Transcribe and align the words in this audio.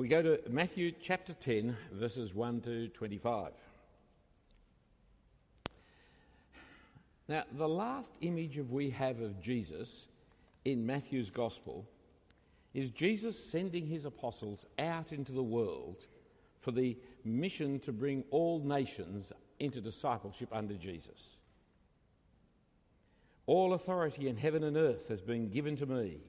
We 0.00 0.08
go 0.08 0.22
to 0.22 0.40
Matthew 0.48 0.92
chapter 0.98 1.34
10, 1.34 1.76
verses 1.92 2.34
1 2.34 2.62
to 2.62 2.88
25. 2.88 3.52
Now, 7.28 7.44
the 7.52 7.68
last 7.68 8.10
image 8.22 8.56
of 8.56 8.72
we 8.72 8.88
have 8.88 9.20
of 9.20 9.42
Jesus 9.42 10.06
in 10.64 10.86
Matthew's 10.86 11.28
Gospel 11.28 11.86
is 12.72 12.88
Jesus 12.88 13.50
sending 13.50 13.86
his 13.86 14.06
apostles 14.06 14.64
out 14.78 15.12
into 15.12 15.32
the 15.32 15.42
world 15.42 16.06
for 16.60 16.70
the 16.70 16.96
mission 17.22 17.78
to 17.80 17.92
bring 17.92 18.24
all 18.30 18.58
nations 18.60 19.34
into 19.58 19.82
discipleship 19.82 20.48
under 20.50 20.76
Jesus. 20.76 21.36
All 23.44 23.74
authority 23.74 24.28
in 24.28 24.38
heaven 24.38 24.64
and 24.64 24.78
earth 24.78 25.08
has 25.08 25.20
been 25.20 25.50
given 25.50 25.76
to 25.76 25.84
me. 25.84 26.20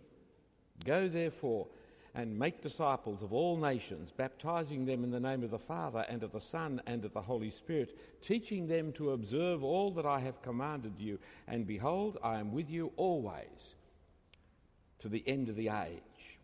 Go 0.83 1.07
therefore 1.07 1.67
and 2.13 2.37
make 2.37 2.61
disciples 2.61 3.21
of 3.21 3.31
all 3.31 3.57
nations, 3.57 4.11
baptizing 4.11 4.85
them 4.85 5.03
in 5.03 5.11
the 5.11 5.19
name 5.19 5.43
of 5.43 5.51
the 5.51 5.59
Father 5.59 6.05
and 6.09 6.23
of 6.23 6.31
the 6.31 6.41
Son 6.41 6.81
and 6.85 7.05
of 7.05 7.13
the 7.13 7.21
Holy 7.21 7.49
Spirit, 7.49 7.97
teaching 8.21 8.67
them 8.67 8.91
to 8.93 9.11
observe 9.11 9.63
all 9.63 9.91
that 9.91 10.05
I 10.05 10.19
have 10.19 10.41
commanded 10.41 10.93
you. 10.97 11.19
And 11.47 11.65
behold, 11.65 12.17
I 12.21 12.39
am 12.39 12.51
with 12.51 12.69
you 12.69 12.91
always 12.97 13.75
to 14.99 15.07
the 15.07 15.23
end 15.25 15.47
of 15.49 15.55
the 15.55 15.69
age. 15.69 16.37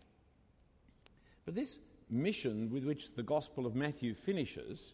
But 1.45 1.55
this 1.55 1.79
mission 2.09 2.71
with 2.71 2.85
which 2.85 3.13
the 3.15 3.23
Gospel 3.23 3.65
of 3.65 3.75
Matthew 3.75 4.13
finishes 4.13 4.93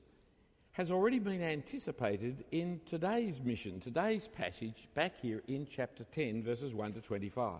has 0.73 0.91
already 0.91 1.19
been 1.19 1.41
anticipated 1.41 2.43
in 2.51 2.81
today's 2.85 3.39
mission, 3.39 3.79
today's 3.79 4.27
passage 4.27 4.87
back 4.95 5.13
here 5.21 5.43
in 5.47 5.67
chapter 5.69 6.03
10, 6.03 6.41
verses 6.43 6.73
1 6.73 6.93
to 6.93 7.01
25, 7.01 7.59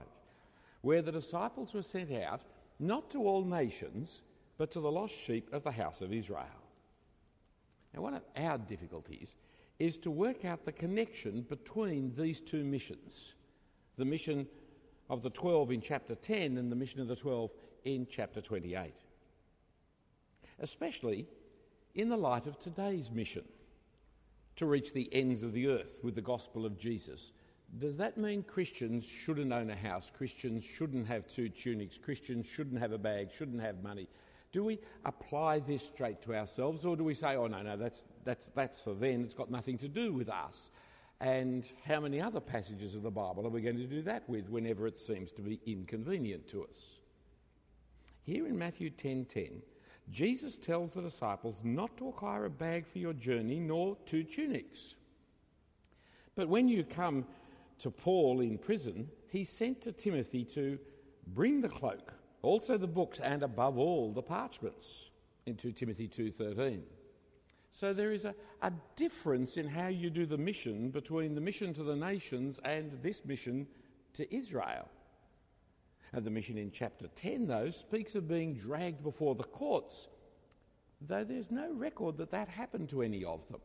where 0.81 1.03
the 1.03 1.11
disciples 1.11 1.75
were 1.75 1.83
sent 1.83 2.11
out 2.11 2.41
not 2.79 3.09
to 3.11 3.19
all 3.25 3.43
nations, 3.43 4.21
but 4.57 4.71
to 4.71 4.79
the 4.79 4.91
lost 4.91 5.15
sheep 5.15 5.51
of 5.53 5.63
the 5.63 5.71
house 5.71 6.01
of 6.01 6.13
Israel. 6.13 6.47
Now, 7.93 8.01
one 8.01 8.13
of 8.13 8.23
our 8.35 8.57
difficulties 8.57 9.35
is 9.79 9.97
to 9.99 10.11
work 10.11 10.45
out 10.45 10.65
the 10.65 10.71
connection 10.71 11.41
between 11.41 12.13
these 12.15 12.39
two 12.39 12.63
missions 12.63 13.33
the 13.97 14.05
mission 14.05 14.47
of 15.09 15.21
the 15.21 15.29
12 15.29 15.71
in 15.71 15.81
chapter 15.81 16.15
10 16.15 16.57
and 16.57 16.71
the 16.71 16.75
mission 16.75 16.99
of 16.99 17.07
the 17.07 17.15
12 17.15 17.53
in 17.85 18.07
chapter 18.09 18.41
28. 18.41 18.91
Especially 20.59 21.27
in 21.93 22.09
the 22.09 22.17
light 22.17 22.47
of 22.47 22.57
today's 22.57 23.11
mission 23.11 23.43
to 24.55 24.65
reach 24.65 24.93
the 24.93 25.13
ends 25.13 25.43
of 25.43 25.53
the 25.53 25.67
earth 25.67 25.99
with 26.03 26.15
the 26.15 26.21
gospel 26.21 26.65
of 26.65 26.79
Jesus 26.79 27.31
does 27.79 27.97
that 27.97 28.17
mean 28.17 28.43
Christians 28.43 29.05
shouldn't 29.05 29.51
own 29.51 29.69
a 29.69 29.75
house? 29.75 30.11
Christians 30.15 30.63
shouldn't 30.63 31.07
have 31.07 31.27
two 31.27 31.49
tunics? 31.49 31.97
Christians 31.97 32.45
shouldn't 32.45 32.79
have 32.79 32.91
a 32.91 32.97
bag? 32.97 33.29
Shouldn't 33.35 33.61
have 33.61 33.81
money? 33.81 34.07
Do 34.51 34.63
we 34.63 34.79
apply 35.05 35.59
this 35.59 35.83
straight 35.83 36.21
to 36.23 36.35
ourselves, 36.35 36.85
or 36.85 36.95
do 36.95 37.03
we 37.03 37.15
say, 37.15 37.35
oh, 37.35 37.47
no, 37.47 37.63
no, 37.63 37.75
that's, 37.75 38.05
that's, 38.23 38.51
that's 38.53 38.79
for 38.79 38.93
them, 38.93 39.23
it's 39.23 39.33
got 39.33 39.49
nothing 39.49 39.79
to 39.79 39.87
do 39.87 40.13
with 40.13 40.29
us? 40.29 40.69
And 41.19 41.67
how 41.85 41.99
many 42.01 42.21
other 42.21 42.39
passages 42.39 42.93
of 42.93 43.01
the 43.01 43.09
Bible 43.09 43.47
are 43.47 43.49
we 43.49 43.61
going 43.61 43.77
to 43.77 43.87
do 43.87 44.03
that 44.03 44.29
with 44.29 44.49
whenever 44.49 44.85
it 44.85 44.99
seems 44.99 45.31
to 45.31 45.41
be 45.41 45.59
inconvenient 45.65 46.47
to 46.49 46.65
us? 46.65 46.97
Here 48.23 48.45
in 48.45 48.57
Matthew 48.57 48.89
10:10, 48.89 49.61
Jesus 50.11 50.57
tells 50.57 50.93
the 50.93 51.01
disciples 51.01 51.61
not 51.63 51.97
to 51.97 52.09
acquire 52.09 52.45
a 52.45 52.49
bag 52.49 52.85
for 52.85 52.99
your 52.99 53.13
journey 53.13 53.59
nor 53.59 53.97
two 54.05 54.23
tunics. 54.23 54.95
But 56.35 56.49
when 56.49 56.67
you 56.67 56.83
come 56.83 57.25
to 57.79 57.91
Paul 57.91 58.41
in 58.41 58.57
prison, 58.57 59.09
he 59.29 59.43
sent 59.43 59.81
to 59.81 59.91
Timothy 59.91 60.43
to 60.45 60.79
bring 61.27 61.61
the 61.61 61.69
cloak, 61.69 62.13
also 62.41 62.77
the 62.77 62.87
books, 62.87 63.19
and 63.19 63.43
above 63.43 63.77
all 63.77 64.11
the 64.11 64.21
parchments, 64.21 65.09
in 65.45 65.55
2 65.55 65.71
Timothy 65.71 66.07
2.13. 66.07 66.81
So 67.69 67.91
there 67.91 68.11
is 68.11 68.25
a, 68.25 68.35
a 68.61 68.71
difference 68.95 69.57
in 69.57 69.67
how 69.67 69.87
you 69.87 70.09
do 70.09 70.25
the 70.25 70.37
mission 70.37 70.89
between 70.89 71.33
the 71.33 71.41
mission 71.41 71.73
to 71.73 71.83
the 71.83 71.95
nations 71.95 72.59
and 72.63 72.91
this 73.01 73.25
mission 73.25 73.67
to 74.13 74.33
Israel. 74.33 74.87
And 76.13 76.23
the 76.23 76.29
mission 76.29 76.57
in 76.57 76.71
chapter 76.71 77.07
10, 77.15 77.47
though, 77.47 77.71
speaks 77.71 78.13
of 78.13 78.27
being 78.27 78.53
dragged 78.53 79.01
before 79.01 79.33
the 79.33 79.43
courts, 79.43 80.07
though 81.01 81.23
there's 81.23 81.49
no 81.49 81.73
record 81.73 82.17
that 82.17 82.29
that 82.31 82.47
happened 82.47 82.89
to 82.89 83.01
any 83.01 83.25
of 83.25 83.47
them. 83.49 83.61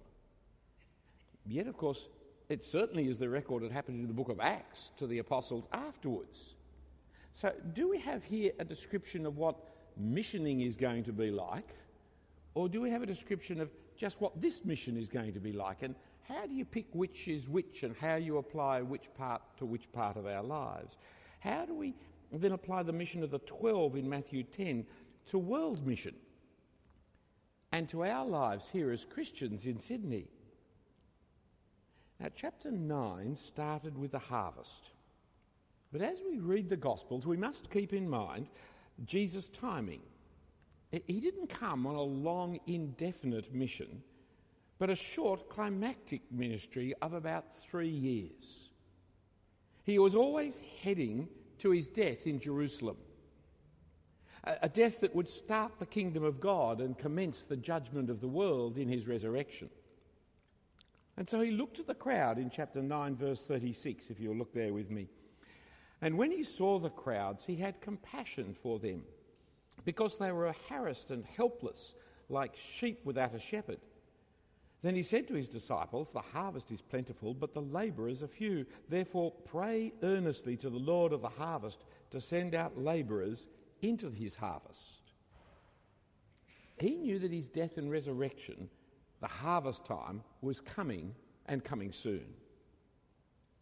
Yet, 1.47 1.67
of 1.67 1.77
course, 1.77 2.09
it 2.49 2.63
certainly 2.63 3.09
is 3.09 3.19
the 3.19 3.29
record 3.29 3.63
that 3.63 3.73
happened 3.73 4.01
in 4.01 4.07
the 4.07 4.15
book 4.15 4.29
of 4.29 4.41
Acts 4.41 4.93
to 4.97 5.07
the 5.07 5.19
apostles 5.19 5.69
afterwards. 5.73 6.55
So, 7.33 7.53
do 7.75 7.89
we 7.89 7.99
have 7.99 8.25
here 8.25 8.53
a 8.59 8.65
description 8.65 9.27
of 9.27 9.37
what 9.37 9.57
missioning 9.97 10.63
is 10.63 10.77
going 10.77 11.05
to 11.05 11.13
be 11.13 11.31
like? 11.31 11.69
Or 12.55 12.69
do 12.69 12.81
we 12.81 12.91
have 12.91 13.03
a 13.03 13.07
description 13.07 13.61
of 13.61 13.71
just 13.97 14.21
what 14.21 14.41
this 14.41 14.65
mission 14.65 14.97
is 14.97 15.09
going 15.09 15.33
to 15.35 15.41
be 15.41 15.53
like? 15.53 15.83
And 15.83 15.95
how 16.23 16.47
do 16.47 16.55
you 16.55 16.65
pick 16.65 16.87
which 16.93 17.29
is 17.29 17.49
which 17.49 17.83
and 17.83 17.95
how 17.97 18.17
you 18.17 18.39
apply 18.39 18.83
which 18.83 19.13
part 19.15 19.43
to 19.59 19.67
which 19.67 19.91
part 19.93 20.17
of 20.17 20.27
our 20.27 20.43
lives? 20.43 20.97
How 21.41 21.67
do 21.67 21.75
we 21.75 21.95
then 22.33 22.53
apply 22.53 22.83
the 22.83 22.93
mission 22.93 23.23
of 23.23 23.31
the 23.31 23.39
12 23.41 23.97
in 23.97 24.09
Matthew 24.09 24.43
10 24.43 24.87
to 25.27 25.39
world 25.39 25.87
mission 25.87 26.15
and 27.73 27.89
to 27.91 28.05
our 28.05 28.27
lives 28.27 28.69
here 28.69 28.91
as 28.91 29.05
Christians 29.05 29.67
in 29.67 29.79
Sydney? 29.79 30.29
Now, 32.21 32.29
chapter 32.35 32.71
9 32.71 33.37
started 33.37 33.97
with 33.97 34.13
the 34.13 34.19
harvest. 34.19 34.91
But 35.93 36.03
as 36.03 36.19
we 36.29 36.39
read 36.39 36.69
the 36.69 36.77
Gospels, 36.77 37.27
we 37.27 37.37
must 37.37 37.71
keep 37.71 37.93
in 37.93 38.09
mind 38.09 38.49
Jesus' 39.05 39.49
timing. 39.49 40.01
He 40.91 41.21
didn't 41.21 41.49
come 41.49 41.87
on 41.87 41.95
a 41.95 42.03
long, 42.03 42.59
indefinite 42.67 43.55
mission, 43.55 44.03
but 44.79 44.91
a 44.91 44.97
short, 44.97 45.49
climactic 45.49 46.23
ministry 46.33 46.95
of 47.03 47.13
about 47.13 47.55
three 47.55 47.89
years. 47.89 48.71
He 49.85 49.99
was 49.99 50.15
always 50.15 50.61
heading 50.83 51.29
to 51.59 51.71
his 51.71 51.89
death 51.89 52.27
in 52.27 52.41
Jerusalem, 52.41 52.97
a 54.45 54.69
death 54.69 55.01
that 55.01 55.15
would 55.15 55.29
start 55.29 55.79
the 55.79 55.87
kingdom 55.87 56.25
of 56.25 56.41
God 56.41 56.81
and 56.81 56.99
commence 56.99 57.45
the 57.45 57.57
judgment 57.57 58.11
of 58.11 58.21
the 58.21 58.29
world 58.29 58.77
in 58.77 58.89
his 58.89 59.07
resurrection. 59.07 59.71
And 61.19 61.29
so 61.29 61.41
he 61.41 61.51
looked 61.51 61.81
at 61.81 61.89
the 61.89 61.97
crowd 61.97 62.39
in 62.39 62.49
chapter 62.49 62.81
9, 62.81 63.17
verse 63.17 63.41
36, 63.41 64.09
if 64.09 64.21
you'll 64.21 64.37
look 64.37 64.55
there 64.55 64.73
with 64.73 64.89
me. 64.89 65.09
And 66.01 66.17
when 66.17 66.31
he 66.31 66.45
saw 66.45 66.79
the 66.79 66.91
crowds, 66.91 67.45
he 67.45 67.57
had 67.57 67.81
compassion 67.81 68.55
for 68.63 68.79
them, 68.79 69.03
because 69.85 70.17
they 70.17 70.31
were 70.31 70.55
harassed 70.69 71.11
and 71.11 71.25
helpless, 71.25 71.97
like 72.29 72.55
sheep 72.57 73.01
without 73.05 73.35
a 73.35 73.41
shepherd. 73.41 73.81
Then 74.83 74.95
he 74.95 75.03
said 75.03 75.27
to 75.27 75.35
his 75.35 75.49
disciples, 75.49 76.13
The 76.13 76.21
harvest 76.21 76.71
is 76.71 76.83
plentiful, 76.83 77.35
but 77.35 77.53
the 77.53 77.63
labourers 77.63 78.23
are 78.23 78.29
few. 78.29 78.65
Therefore, 78.89 79.33
pray 79.45 79.93
earnestly 80.05 80.57
to 80.59 80.71
the 80.71 80.79
Lord 80.79 81.13
of 81.13 81.23
the 81.23 81.29
harvest 81.29 81.85
to 82.13 82.21
send 82.21 82.55
out 82.55 82.79
labourers 82.79 83.49
into 83.83 84.09
his 84.13 84.37
harvest. 84.37 85.03
He 86.79 86.95
knew 86.95 87.19
that 87.19 87.33
his 87.33 87.49
death 87.49 87.77
and 87.77 87.91
resurrection 87.91 88.69
the 89.21 89.27
harvest 89.27 89.85
time 89.85 90.23
was 90.43 90.61
coming 90.61 91.15
and 91.47 91.65
coming 91.65 91.93
soon. 91.93 92.27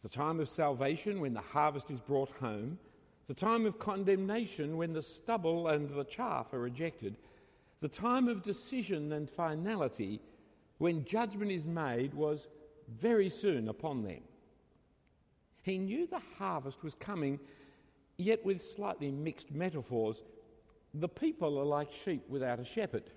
The 0.03 0.09
time 0.09 0.41
of 0.41 0.49
salvation 0.49 1.21
when 1.21 1.34
the 1.34 1.41
harvest 1.41 1.91
is 1.91 2.00
brought 2.00 2.31
home, 2.31 2.78
the 3.27 3.34
time 3.34 3.67
of 3.67 3.78
condemnation 3.78 4.77
when 4.77 4.93
the 4.93 5.03
stubble 5.03 5.69
and 5.69 5.89
the 5.89 6.05
chaff 6.05 6.53
are 6.53 6.61
rejected, 6.61 7.17
the 7.81 7.89
time 7.89 8.28
of 8.28 8.43
decision 8.43 9.12
and 9.12 9.28
finality 9.28 10.21
when 10.78 11.05
judgment 11.05 11.50
is 11.50 11.65
made 11.65 12.15
was 12.15 12.49
very 12.88 13.28
soon 13.28 13.69
upon 13.69 14.03
them. 14.03 14.21
He 15.62 15.78
knew 15.78 16.06
the 16.06 16.23
harvest 16.38 16.84
was 16.84 16.94
coming, 16.94 17.41
yet 18.19 18.44
with 18.44 18.65
slightly 18.65 19.11
mixed 19.11 19.50
metaphors. 19.50 20.23
The 20.94 21.09
people 21.09 21.59
are 21.59 21.65
like 21.65 21.93
sheep 21.93 22.23
without 22.28 22.61
a 22.61 22.65
shepherd. 22.65 23.11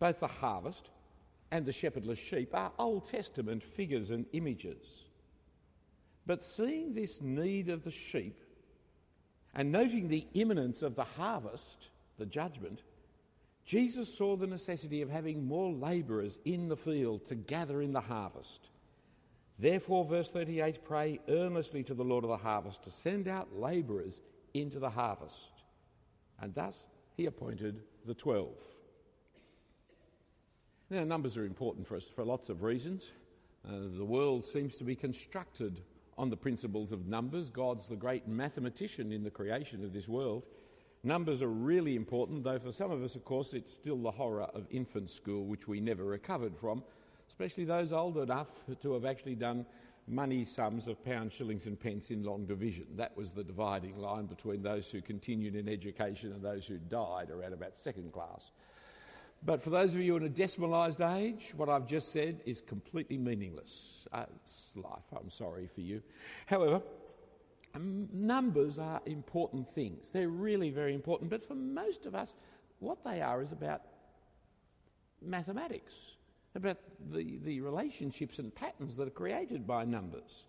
Both 0.00 0.20
the 0.20 0.26
harvest 0.26 0.90
and 1.52 1.64
the 1.64 1.72
shepherdless 1.72 2.18
sheep 2.18 2.54
are 2.54 2.72
Old 2.78 3.08
Testament 3.08 3.62
figures 3.62 4.10
and 4.10 4.26
images. 4.32 4.82
But 6.26 6.42
seeing 6.42 6.94
this 6.94 7.20
need 7.20 7.68
of 7.68 7.84
the 7.84 7.90
sheep 7.90 8.40
and 9.54 9.70
noting 9.70 10.08
the 10.08 10.26
imminence 10.34 10.82
of 10.82 10.96
the 10.96 11.04
harvest, 11.04 11.90
the 12.18 12.26
judgment, 12.26 12.82
Jesus 13.64 14.12
saw 14.12 14.36
the 14.36 14.46
necessity 14.46 15.02
of 15.02 15.10
having 15.10 15.46
more 15.46 15.70
labourers 15.70 16.38
in 16.44 16.68
the 16.68 16.76
field 16.76 17.26
to 17.26 17.34
gather 17.34 17.82
in 17.82 17.92
the 17.92 18.00
harvest. 18.00 18.68
Therefore, 19.58 20.06
verse 20.06 20.30
38 20.30 20.82
pray 20.82 21.20
earnestly 21.28 21.82
to 21.84 21.94
the 21.94 22.04
Lord 22.04 22.24
of 22.24 22.30
the 22.30 22.36
harvest 22.38 22.84
to 22.84 22.90
send 22.90 23.28
out 23.28 23.58
labourers 23.58 24.20
into 24.54 24.78
the 24.78 24.90
harvest. 24.90 25.62
And 26.40 26.54
thus 26.54 26.86
he 27.16 27.26
appointed 27.26 27.82
the 28.06 28.14
twelve. 28.14 28.56
Now, 30.92 31.04
numbers 31.04 31.36
are 31.36 31.44
important 31.44 31.86
for 31.86 31.94
us 31.94 32.08
for 32.08 32.24
lots 32.24 32.48
of 32.48 32.64
reasons. 32.64 33.12
Uh, 33.64 33.74
the 33.96 34.04
world 34.04 34.44
seems 34.44 34.74
to 34.74 34.82
be 34.82 34.96
constructed 34.96 35.82
on 36.18 36.30
the 36.30 36.36
principles 36.36 36.90
of 36.90 37.06
numbers. 37.06 37.48
God's 37.48 37.86
the 37.86 37.94
great 37.94 38.26
mathematician 38.26 39.12
in 39.12 39.22
the 39.22 39.30
creation 39.30 39.84
of 39.84 39.92
this 39.92 40.08
world. 40.08 40.48
Numbers 41.04 41.42
are 41.42 41.48
really 41.48 41.94
important, 41.94 42.42
though 42.42 42.58
for 42.58 42.72
some 42.72 42.90
of 42.90 43.04
us, 43.04 43.14
of 43.14 43.24
course, 43.24 43.54
it's 43.54 43.72
still 43.72 43.98
the 43.98 44.10
horror 44.10 44.48
of 44.52 44.66
infant 44.72 45.10
school, 45.10 45.44
which 45.44 45.68
we 45.68 45.80
never 45.80 46.04
recovered 46.04 46.56
from, 46.56 46.82
especially 47.28 47.64
those 47.64 47.92
old 47.92 48.18
enough 48.18 48.48
to 48.82 48.92
have 48.94 49.04
actually 49.04 49.36
done 49.36 49.64
money 50.08 50.44
sums 50.44 50.88
of 50.88 51.04
pounds, 51.04 51.32
shillings, 51.32 51.66
and 51.66 51.78
pence 51.78 52.10
in 52.10 52.24
long 52.24 52.46
division. 52.46 52.86
That 52.96 53.16
was 53.16 53.30
the 53.30 53.44
dividing 53.44 53.96
line 53.96 54.26
between 54.26 54.60
those 54.60 54.90
who 54.90 55.00
continued 55.00 55.54
in 55.54 55.68
education 55.68 56.32
and 56.32 56.42
those 56.42 56.66
who 56.66 56.78
died 56.78 57.30
around 57.30 57.52
about 57.52 57.78
second 57.78 58.12
class. 58.12 58.50
But 59.42 59.62
for 59.62 59.70
those 59.70 59.94
of 59.94 60.00
you 60.00 60.16
in 60.16 60.26
a 60.26 60.28
decimalised 60.28 61.00
age, 61.16 61.52
what 61.56 61.68
I've 61.68 61.86
just 61.86 62.12
said 62.12 62.42
is 62.44 62.60
completely 62.60 63.16
meaningless. 63.16 64.06
Uh, 64.12 64.26
it's 64.36 64.70
life, 64.76 65.04
I'm 65.18 65.30
sorry 65.30 65.66
for 65.74 65.80
you. 65.80 66.02
However, 66.46 66.82
um, 67.74 68.08
numbers 68.12 68.78
are 68.78 69.00
important 69.06 69.68
things. 69.68 70.10
They're 70.12 70.28
really 70.28 70.70
very 70.70 70.94
important. 70.94 71.30
But 71.30 71.46
for 71.46 71.54
most 71.54 72.04
of 72.04 72.14
us, 72.14 72.34
what 72.80 73.02
they 73.04 73.22
are 73.22 73.40
is 73.40 73.52
about 73.52 73.82
mathematics, 75.22 75.94
about 76.54 76.78
the, 77.10 77.38
the 77.44 77.60
relationships 77.60 78.38
and 78.38 78.54
patterns 78.54 78.96
that 78.96 79.06
are 79.06 79.12
created 79.12 79.66
by 79.66 79.84
numbers. 79.84 80.44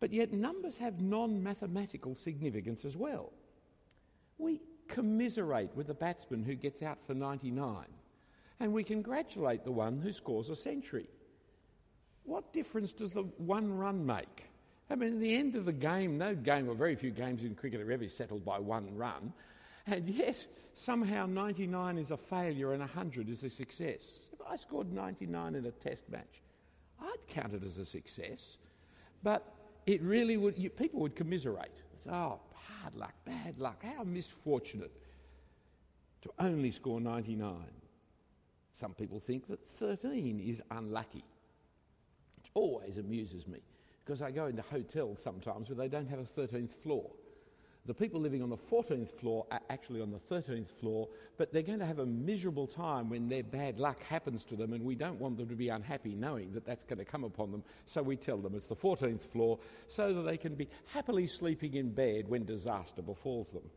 But 0.00 0.12
yet, 0.12 0.32
numbers 0.32 0.78
have 0.78 1.00
non 1.00 1.42
mathematical 1.42 2.14
significance 2.14 2.84
as 2.84 2.96
well. 2.96 3.32
We 4.38 4.60
commiserate 4.88 5.74
with 5.76 5.86
the 5.86 5.94
batsman 5.94 6.44
who 6.44 6.54
gets 6.54 6.82
out 6.82 6.98
for 7.06 7.14
99, 7.14 7.86
and 8.60 8.72
we 8.72 8.84
congratulate 8.84 9.64
the 9.64 9.72
one 9.72 10.00
who 10.00 10.12
scores 10.12 10.50
a 10.50 10.56
century. 10.56 11.08
What 12.24 12.52
difference 12.52 12.92
does 12.92 13.10
the 13.10 13.22
one 13.38 13.72
run 13.76 14.06
make? 14.06 14.44
I 14.90 14.94
mean, 14.94 15.14
at 15.14 15.20
the 15.20 15.34
end 15.34 15.56
of 15.56 15.64
the 15.64 15.72
game, 15.72 16.18
no 16.18 16.34
game, 16.34 16.68
or 16.68 16.74
very 16.74 16.94
few 16.94 17.10
games 17.10 17.44
in 17.44 17.54
cricket 17.54 17.80
are 17.80 17.90
ever 17.90 18.08
settled 18.08 18.44
by 18.44 18.58
one 18.58 18.94
run, 18.96 19.32
and 19.86 20.08
yet 20.08 20.44
somehow 20.74 21.26
99 21.26 21.98
is 21.98 22.10
a 22.10 22.16
failure 22.16 22.72
and 22.72 22.80
100 22.80 23.28
is 23.28 23.42
a 23.42 23.50
success. 23.50 24.20
If 24.32 24.40
I 24.46 24.56
scored 24.56 24.92
99 24.92 25.54
in 25.54 25.66
a 25.66 25.70
test 25.70 26.08
match, 26.10 26.42
I'd 27.00 27.26
count 27.28 27.54
it 27.54 27.64
as 27.64 27.78
a 27.78 27.86
success, 27.86 28.58
but 29.22 29.54
it 29.86 30.00
really 30.02 30.36
would, 30.36 30.58
you, 30.58 30.70
people 30.70 31.00
would 31.00 31.16
commiserate. 31.16 31.72
Oh, 32.10 32.38
hard 32.82 32.96
luck, 32.96 33.14
bad 33.24 33.58
luck, 33.58 33.82
how 33.84 34.02
misfortunate 34.02 34.92
to 36.22 36.30
only 36.38 36.70
score 36.70 37.00
99. 37.00 37.52
Some 38.72 38.94
people 38.94 39.20
think 39.20 39.46
that 39.48 39.60
13 39.78 40.40
is 40.40 40.62
unlucky. 40.70 41.24
It 42.44 42.50
always 42.54 42.96
amuses 42.96 43.46
me 43.46 43.60
because 44.04 44.22
I 44.22 44.30
go 44.30 44.46
into 44.46 44.62
hotels 44.62 45.22
sometimes 45.22 45.68
where 45.68 45.76
they 45.76 45.88
don't 45.88 46.08
have 46.08 46.18
a 46.18 46.40
13th 46.40 46.74
floor. 46.74 47.10
The 47.84 47.94
people 47.94 48.20
living 48.20 48.44
on 48.44 48.48
the 48.48 48.56
14th 48.56 49.12
floor 49.18 49.44
are 49.50 49.60
actually 49.68 50.00
on 50.00 50.12
the 50.12 50.18
13th 50.32 50.68
floor, 50.68 51.08
but 51.36 51.52
they're 51.52 51.62
going 51.62 51.80
to 51.80 51.86
have 51.86 51.98
a 51.98 52.06
miserable 52.06 52.68
time 52.68 53.10
when 53.10 53.28
their 53.28 53.42
bad 53.42 53.80
luck 53.80 54.00
happens 54.04 54.44
to 54.46 54.56
them, 54.56 54.72
and 54.72 54.84
we 54.84 54.94
don't 54.94 55.18
want 55.18 55.36
them 55.36 55.48
to 55.48 55.56
be 55.56 55.68
unhappy 55.68 56.14
knowing 56.14 56.52
that 56.52 56.64
that's 56.64 56.84
going 56.84 57.00
to 57.00 57.04
come 57.04 57.24
upon 57.24 57.50
them. 57.50 57.64
So 57.86 58.00
we 58.00 58.14
tell 58.16 58.36
them 58.36 58.54
it's 58.54 58.68
the 58.68 58.76
14th 58.76 59.26
floor 59.26 59.58
so 59.88 60.14
that 60.14 60.22
they 60.22 60.36
can 60.36 60.54
be 60.54 60.68
happily 60.92 61.26
sleeping 61.26 61.74
in 61.74 61.90
bed 61.90 62.28
when 62.28 62.44
disaster 62.44 63.02
befalls 63.02 63.50
them. 63.50 63.68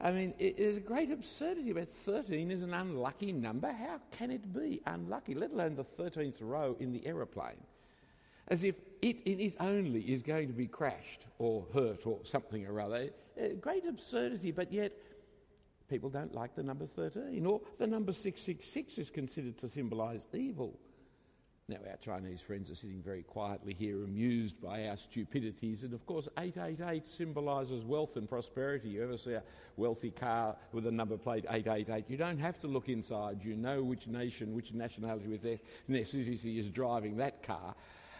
I 0.00 0.12
mean, 0.12 0.32
it 0.38 0.58
is 0.58 0.78
a 0.78 0.80
great 0.80 1.12
absurdity 1.12 1.70
about 1.72 1.90
13 1.90 2.50
is 2.50 2.62
an 2.62 2.72
unlucky 2.72 3.32
number. 3.32 3.70
How 3.70 4.00
can 4.12 4.30
it 4.30 4.50
be 4.54 4.80
unlucky, 4.86 5.34
let 5.34 5.52
alone 5.52 5.76
the 5.76 5.84
13th 5.84 6.38
row 6.40 6.74
in 6.80 6.90
the 6.90 7.06
aeroplane? 7.06 7.62
As 8.48 8.64
if 8.64 8.76
it 9.02 9.18
in 9.26 9.40
it 9.40 9.56
only 9.60 10.00
is 10.00 10.22
going 10.22 10.48
to 10.48 10.54
be 10.54 10.66
crashed 10.66 11.26
or 11.38 11.66
hurt 11.74 12.06
or 12.06 12.18
something 12.24 12.66
or 12.66 12.80
other. 12.80 13.10
Uh, 13.40 13.48
great 13.60 13.86
absurdity, 13.86 14.50
but 14.50 14.72
yet 14.72 14.92
people 15.88 16.10
don't 16.10 16.34
like 16.34 16.54
the 16.54 16.62
number 16.62 16.86
13. 16.86 17.44
Or 17.46 17.60
the 17.78 17.86
number 17.86 18.12
666 18.12 18.98
is 18.98 19.10
considered 19.10 19.58
to 19.58 19.68
symbolise 19.68 20.26
evil. 20.32 20.78
Now, 21.68 21.76
our 21.88 21.96
Chinese 21.96 22.40
friends 22.40 22.70
are 22.70 22.74
sitting 22.74 23.00
very 23.02 23.22
quietly 23.22 23.72
here, 23.72 24.02
amused 24.02 24.60
by 24.60 24.88
our 24.88 24.96
stupidities. 24.96 25.84
And 25.84 25.94
of 25.94 26.04
course, 26.06 26.28
888 26.36 27.08
symbolises 27.08 27.84
wealth 27.84 28.16
and 28.16 28.28
prosperity. 28.28 28.90
You 28.90 29.04
ever 29.04 29.16
see 29.16 29.34
a 29.34 29.42
wealthy 29.76 30.10
car 30.10 30.56
with 30.72 30.86
a 30.86 30.90
number 30.90 31.16
plate 31.16 31.46
888? 31.48 32.10
You 32.10 32.16
don't 32.16 32.38
have 32.38 32.58
to 32.60 32.66
look 32.66 32.88
inside. 32.88 33.44
You 33.44 33.56
know 33.56 33.82
which 33.82 34.06
nation, 34.08 34.54
which 34.54 34.72
nationality, 34.72 35.28
with 35.28 35.44
ethnicity 35.44 36.58
is 36.58 36.68
driving 36.68 37.16
that 37.18 37.42
car. 37.42 37.74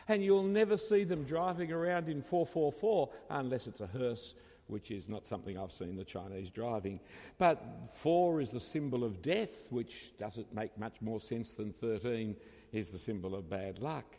And 0.09 0.23
you'll 0.23 0.44
never 0.44 0.76
see 0.76 1.05
them 1.05 1.25
driving 1.25 1.73
around 1.73 2.09
in 2.09 2.23
444 2.23 3.11
unless 3.31 3.67
it's 3.67 3.81
a 3.81 3.87
hearse 3.87 4.35
which 4.73 4.91
is 4.91 5.09
not 5.09 5.27
something 5.27 5.57
I've 5.57 5.71
seen 5.71 5.95
the 5.95 6.05
Chinese 6.05 6.51
driving. 6.51 6.99
But 7.39 7.63
four 7.95 8.41
is 8.41 8.51
the 8.51 8.59
symbol 8.59 9.05
of 9.05 9.23
death, 9.23 9.71
which 9.71 10.17
doesn't 10.17 10.53
make 10.53 10.77
much 10.79 11.01
more 11.01 11.21
sense 11.21 11.53
than 11.53 11.73
13 11.73 12.35
is 12.73 12.91
the 12.91 12.99
symbol 12.99 13.35
of 13.35 13.49
bad 13.49 13.79
luck. 13.79 14.17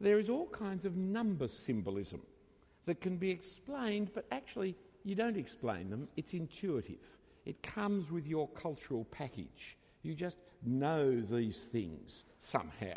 There 0.00 0.18
is 0.18 0.30
all 0.30 0.46
kinds 0.46 0.84
of 0.84 0.96
number 0.96 1.48
symbolism 1.48 2.22
that 2.86 3.00
can 3.00 3.16
be 3.16 3.30
explained, 3.30 4.12
but 4.14 4.24
actually 4.30 4.76
you 5.04 5.14
don't 5.14 5.36
explain 5.36 5.90
them, 5.90 6.08
it's 6.16 6.32
intuitive. 6.32 7.18
It 7.44 7.62
comes 7.62 8.10
with 8.10 8.26
your 8.26 8.48
cultural 8.48 9.04
package. 9.10 9.76
You 10.02 10.14
just 10.14 10.38
know 10.64 11.20
these 11.20 11.64
things 11.64 12.24
somehow. 12.38 12.96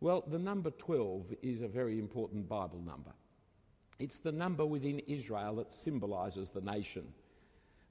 Well, 0.00 0.24
the 0.26 0.38
number 0.38 0.70
12 0.70 1.34
is 1.42 1.62
a 1.62 1.68
very 1.68 1.98
important 1.98 2.48
Bible 2.48 2.80
number. 2.84 3.12
It's 3.98 4.18
the 4.18 4.32
number 4.32 4.66
within 4.66 5.00
Israel 5.00 5.56
that 5.56 5.72
symbolises 5.72 6.50
the 6.50 6.60
nation. 6.60 7.06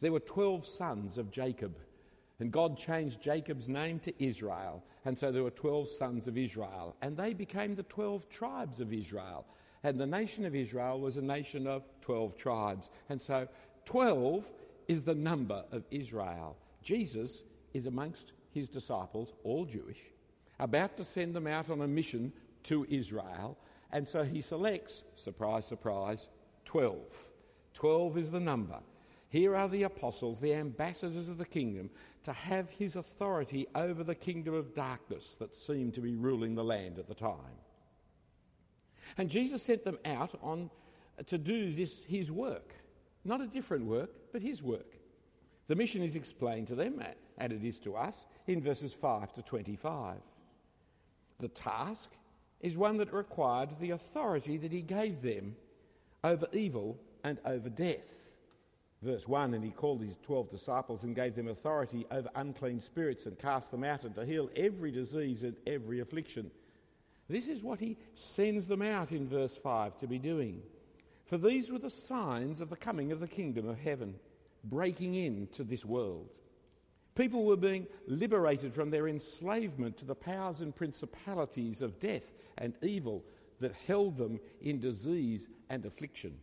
There 0.02 0.12
were 0.12 0.20
12 0.20 0.68
sons 0.68 1.18
of 1.18 1.32
Jacob, 1.32 1.78
and 2.40 2.52
God 2.52 2.78
changed 2.78 3.22
Jacob's 3.22 3.70
name 3.70 4.00
to 4.00 4.24
Israel, 4.24 4.84
and 5.06 5.18
so 5.18 5.32
there 5.32 5.44
were 5.44 5.52
12 5.52 5.90
sons 5.90 6.28
of 6.28 6.38
Israel, 6.38 6.96
and 7.02 7.16
they 7.16 7.34
became 7.34 7.76
the 7.76 7.84
12 7.84 8.30
tribes 8.30 8.80
of 8.80 8.94
Israel. 8.94 9.46
And 9.84 10.00
the 10.00 10.08
nation 10.08 10.46
of 10.46 10.56
Israel 10.56 11.00
was 11.00 11.18
a 11.18 11.22
nation 11.22 11.68
of 11.68 11.84
12 12.02 12.36
tribes. 12.36 12.90
And 13.08 13.22
so 13.22 13.48
12 13.86 14.50
is 14.88 15.04
the 15.04 15.14
number 15.14 15.64
of 15.72 15.84
Israel. 15.92 16.58
Jesus 16.82 17.44
is 17.74 17.86
amongst 17.86 18.32
his 18.52 18.68
disciples, 18.68 19.34
all 19.44 19.66
Jewish, 19.66 20.00
about 20.60 20.98
to 20.98 21.04
send 21.04 21.36
them 21.36 21.46
out 21.46 21.70
on 21.70 21.82
a 21.82 21.88
mission 21.88 22.34
to 22.64 22.88
Israel. 22.90 23.58
And 23.96 24.06
so 24.06 24.26
he 24.26 24.42
selects, 24.42 25.04
surprise, 25.16 25.66
surprise, 25.66 26.28
12. 26.66 26.98
12 27.76 28.18
is 28.18 28.30
the 28.30 28.42
number. 28.42 28.80
Here 29.30 29.56
are 29.56 29.70
the 29.70 29.84
apostles, 29.84 30.42
the 30.42 30.54
ambassadors 30.54 31.30
of 31.30 31.38
the 31.38 31.46
kingdom, 31.46 31.90
to 32.24 32.34
have 32.34 32.70
his 32.72 32.98
authority 32.98 33.68
over 33.74 34.04
the 34.04 34.14
kingdom 34.14 34.54
of 34.54 34.74
darkness 34.74 35.36
that 35.36 35.56
seemed 35.56 35.94
to 35.94 36.02
be 36.02 36.14
ruling 36.14 36.56
the 36.56 36.64
land 36.64 37.00
at 37.00 37.08
the 37.08 37.16
time. 37.16 37.58
And 39.18 39.30
Jesus 39.30 39.64
sent 39.64 39.86
them 39.86 40.00
out 40.04 40.38
on, 40.42 40.70
to 41.28 41.38
do 41.38 41.74
this, 41.74 42.04
his 42.04 42.30
work. 42.30 42.76
Not 43.24 43.40
a 43.40 43.48
different 43.48 43.86
work, 43.86 44.10
but 44.34 44.42
his 44.42 44.62
work. 44.62 44.92
The 45.70 45.76
mission 45.76 46.04
is 46.04 46.18
explained 46.18 46.68
to 46.68 46.76
them, 46.76 47.02
and 47.38 47.54
it 47.54 47.64
is 47.64 47.80
to 47.80 47.96
us, 47.96 48.26
in 48.46 48.62
verses 48.62 48.92
5 48.92 49.32
to 49.36 49.42
25. 49.42 50.18
The 51.40 51.48
task 51.48 52.12
is 52.66 52.76
one 52.76 52.98
that 52.98 53.14
required 53.14 53.70
the 53.80 53.92
authority 53.92 54.58
that 54.58 54.72
he 54.72 54.82
gave 54.82 55.22
them 55.22 55.56
over 56.24 56.48
evil 56.52 56.98
and 57.24 57.40
over 57.46 57.70
death. 57.70 58.26
Verse 59.04 59.28
1 59.28 59.54
And 59.54 59.64
he 59.64 59.70
called 59.70 60.02
his 60.02 60.18
twelve 60.18 60.50
disciples 60.50 61.04
and 61.04 61.16
gave 61.16 61.36
them 61.36 61.48
authority 61.48 62.08
over 62.10 62.28
unclean 62.34 62.80
spirits 62.80 63.28
and 63.28 63.38
cast 63.38 63.70
them 63.70 63.84
out 63.84 64.04
and 64.04 64.16
to 64.16 64.26
heal 64.26 64.50
every 64.56 64.92
disease 64.92 65.44
and 65.44 65.56
every 65.68 66.00
affliction. 66.00 66.50
This 67.30 67.48
is 67.48 67.64
what 67.64 67.80
he 67.80 67.98
sends 68.16 68.66
them 68.66 68.82
out 68.82 69.12
in 69.12 69.30
verse 69.30 69.56
5 69.56 69.98
to 70.00 70.08
be 70.08 70.18
doing. 70.18 70.64
For 71.28 71.38
these 71.38 71.72
were 71.72 71.78
the 71.78 71.92
signs 71.92 72.62
of 72.62 72.72
the 72.72 72.76
coming 72.76 73.12
of 73.12 73.20
the 73.20 73.28
kingdom 73.28 73.70
of 73.70 73.80
heaven, 73.80 74.16
breaking 74.64 75.14
into 75.14 75.64
this 75.64 75.86
world. 75.86 76.32
People 77.16 77.46
were 77.46 77.56
being 77.56 77.88
liberated 78.08 78.74
from 78.74 78.90
their 78.90 79.08
enslavement 79.08 79.98
to 79.98 80.06
the 80.06 80.16
powers 80.16 80.60
and 80.60 80.76
principalities 80.76 81.82
of 81.82 82.00
death 82.00 82.34
and 82.58 82.74
evil 82.84 83.24
that 83.62 83.74
held 83.88 84.18
them 84.18 84.40
in 84.62 84.82
disease 84.82 85.48
and 85.70 85.86
affliction. 85.86 86.38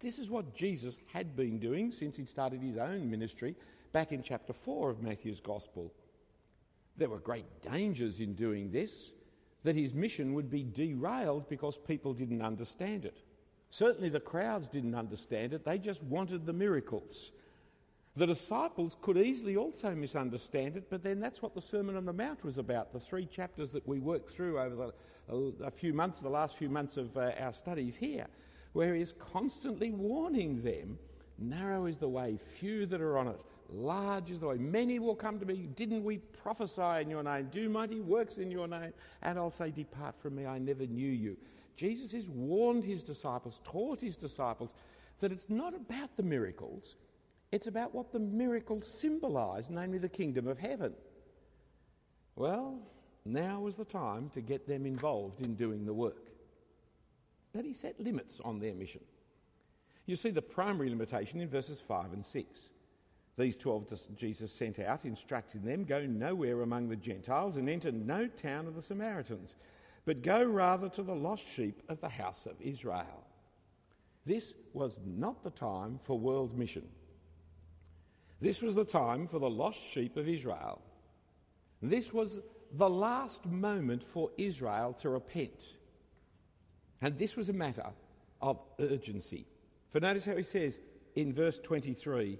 This 0.00 0.18
is 0.18 0.30
what 0.30 0.54
Jesus 0.54 0.98
had 1.12 1.36
been 1.36 1.58
doing 1.58 1.90
since 1.90 2.16
he 2.16 2.24
started 2.24 2.62
his 2.62 2.78
own 2.78 3.10
ministry 3.10 3.54
back 3.92 4.12
in 4.12 4.22
chapter 4.22 4.52
4 4.52 4.90
of 4.90 5.02
Matthew's 5.02 5.40
Gospel. 5.40 5.92
There 6.96 7.10
were 7.10 7.18
great 7.18 7.46
dangers 7.62 8.20
in 8.20 8.34
doing 8.34 8.70
this, 8.70 9.12
that 9.62 9.76
his 9.76 9.94
mission 9.94 10.32
would 10.34 10.50
be 10.50 10.64
derailed 10.64 11.48
because 11.48 11.76
people 11.76 12.14
didn't 12.14 12.42
understand 12.42 13.04
it. 13.04 13.22
Certainly 13.68 14.10
the 14.10 14.20
crowds 14.20 14.68
didn't 14.68 14.94
understand 14.94 15.52
it, 15.52 15.64
they 15.64 15.78
just 15.78 16.02
wanted 16.02 16.46
the 16.46 16.52
miracles. 16.52 17.32
The 18.16 18.26
disciples 18.26 18.96
could 19.02 19.18
easily 19.18 19.56
also 19.56 19.94
misunderstand 19.94 20.76
it, 20.76 20.88
but 20.88 21.02
then 21.02 21.20
that's 21.20 21.42
what 21.42 21.54
the 21.54 21.60
Sermon 21.60 21.96
on 21.96 22.06
the 22.06 22.12
Mount 22.12 22.44
was 22.44 22.56
about, 22.56 22.92
the 22.92 23.00
three 23.00 23.26
chapters 23.26 23.70
that 23.72 23.86
we 23.86 23.98
worked 23.98 24.30
through 24.30 24.58
over 24.58 24.92
the, 25.28 25.64
a 25.64 25.70
few 25.70 25.92
months, 25.92 26.20
the 26.20 26.28
last 26.28 26.56
few 26.56 26.70
months 26.70 26.96
of 26.96 27.14
uh, 27.16 27.32
our 27.38 27.52
studies 27.52 27.96
here, 27.96 28.26
where 28.72 28.94
he 28.94 29.02
is 29.02 29.12
constantly 29.18 29.90
warning 29.90 30.62
them 30.62 30.98
Narrow 31.38 31.86
is 31.86 31.98
the 31.98 32.08
way, 32.08 32.38
few 32.58 32.86
that 32.86 33.00
are 33.00 33.18
on 33.18 33.28
it. 33.28 33.40
Large 33.70 34.30
is 34.30 34.40
the 34.40 34.46
way. 34.46 34.56
Many 34.56 34.98
will 34.98 35.14
come 35.14 35.38
to 35.38 35.44
me. 35.44 35.68
Didn't 35.74 36.04
we 36.04 36.18
prophesy 36.18 37.02
in 37.02 37.10
your 37.10 37.22
name? 37.22 37.50
Do 37.52 37.68
mighty 37.68 38.00
works 38.00 38.38
in 38.38 38.50
your 38.50 38.68
name? 38.68 38.92
And 39.22 39.38
I'll 39.38 39.50
say, 39.50 39.70
Depart 39.70 40.14
from 40.20 40.36
me, 40.36 40.46
I 40.46 40.58
never 40.58 40.86
knew 40.86 41.10
you. 41.10 41.36
Jesus 41.76 42.12
has 42.12 42.28
warned 42.30 42.84
his 42.84 43.02
disciples, 43.02 43.60
taught 43.64 44.00
his 44.00 44.16
disciples, 44.16 44.72
that 45.20 45.32
it's 45.32 45.50
not 45.50 45.74
about 45.74 46.16
the 46.16 46.22
miracles, 46.22 46.96
it's 47.52 47.66
about 47.66 47.94
what 47.94 48.12
the 48.12 48.18
miracles 48.18 48.86
symbolise, 48.86 49.70
namely 49.70 49.98
the 49.98 50.08
kingdom 50.08 50.46
of 50.48 50.58
heaven. 50.58 50.92
Well, 52.34 52.78
now 53.24 53.66
is 53.66 53.76
the 53.76 53.84
time 53.84 54.30
to 54.30 54.40
get 54.40 54.66
them 54.66 54.86
involved 54.86 55.40
in 55.40 55.54
doing 55.54 55.84
the 55.84 55.94
work. 55.94 56.28
But 57.52 57.64
he 57.64 57.72
set 57.72 57.98
limits 58.00 58.40
on 58.44 58.58
their 58.58 58.74
mission. 58.74 59.00
You 60.06 60.16
see 60.16 60.30
the 60.30 60.42
primary 60.42 60.90
limitation 60.90 61.40
in 61.40 61.48
verses 61.48 61.80
5 61.80 62.12
and 62.12 62.24
6. 62.24 62.70
These 63.38 63.56
twelve 63.56 63.92
Jesus 64.16 64.50
sent 64.50 64.78
out, 64.78 65.04
instructing 65.04 65.62
them, 65.62 65.84
Go 65.84 66.06
nowhere 66.06 66.62
among 66.62 66.88
the 66.88 66.96
Gentiles 66.96 67.58
and 67.58 67.68
enter 67.68 67.92
no 67.92 68.26
town 68.28 68.66
of 68.66 68.74
the 68.74 68.82
Samaritans, 68.82 69.56
but 70.06 70.22
go 70.22 70.42
rather 70.42 70.88
to 70.90 71.02
the 71.02 71.14
lost 71.14 71.46
sheep 71.46 71.82
of 71.88 72.00
the 72.00 72.08
house 72.08 72.46
of 72.46 72.60
Israel. 72.60 73.24
This 74.24 74.54
was 74.72 74.96
not 75.04 75.42
the 75.42 75.50
time 75.50 76.00
for 76.02 76.18
world 76.18 76.56
mission. 76.56 76.88
This 78.40 78.62
was 78.62 78.74
the 78.74 78.84
time 78.84 79.26
for 79.26 79.38
the 79.38 79.50
lost 79.50 79.80
sheep 79.92 80.16
of 80.16 80.28
Israel. 80.28 80.80
This 81.82 82.12
was 82.12 82.40
the 82.72 82.88
last 82.88 83.44
moment 83.46 84.02
for 84.02 84.30
Israel 84.36 84.92
to 85.00 85.08
repent. 85.08 85.62
And 87.00 87.18
this 87.18 87.36
was 87.36 87.48
a 87.48 87.54
matter 87.54 87.86
of 88.42 88.60
urgency. 88.78 89.46
For 89.90 90.00
notice 90.00 90.26
how 90.26 90.36
he 90.36 90.42
says 90.42 90.78
in 91.14 91.32
verse 91.32 91.58
23 91.58 92.38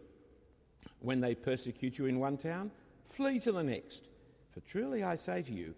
when 1.00 1.20
they 1.20 1.34
persecute 1.34 1.98
you 1.98 2.06
in 2.06 2.18
one 2.18 2.36
town, 2.36 2.70
flee 3.08 3.38
to 3.40 3.52
the 3.52 3.62
next. 3.62 4.08
For 4.50 4.60
truly 4.60 5.02
I 5.04 5.16
say 5.16 5.42
to 5.42 5.52
you, 5.52 5.74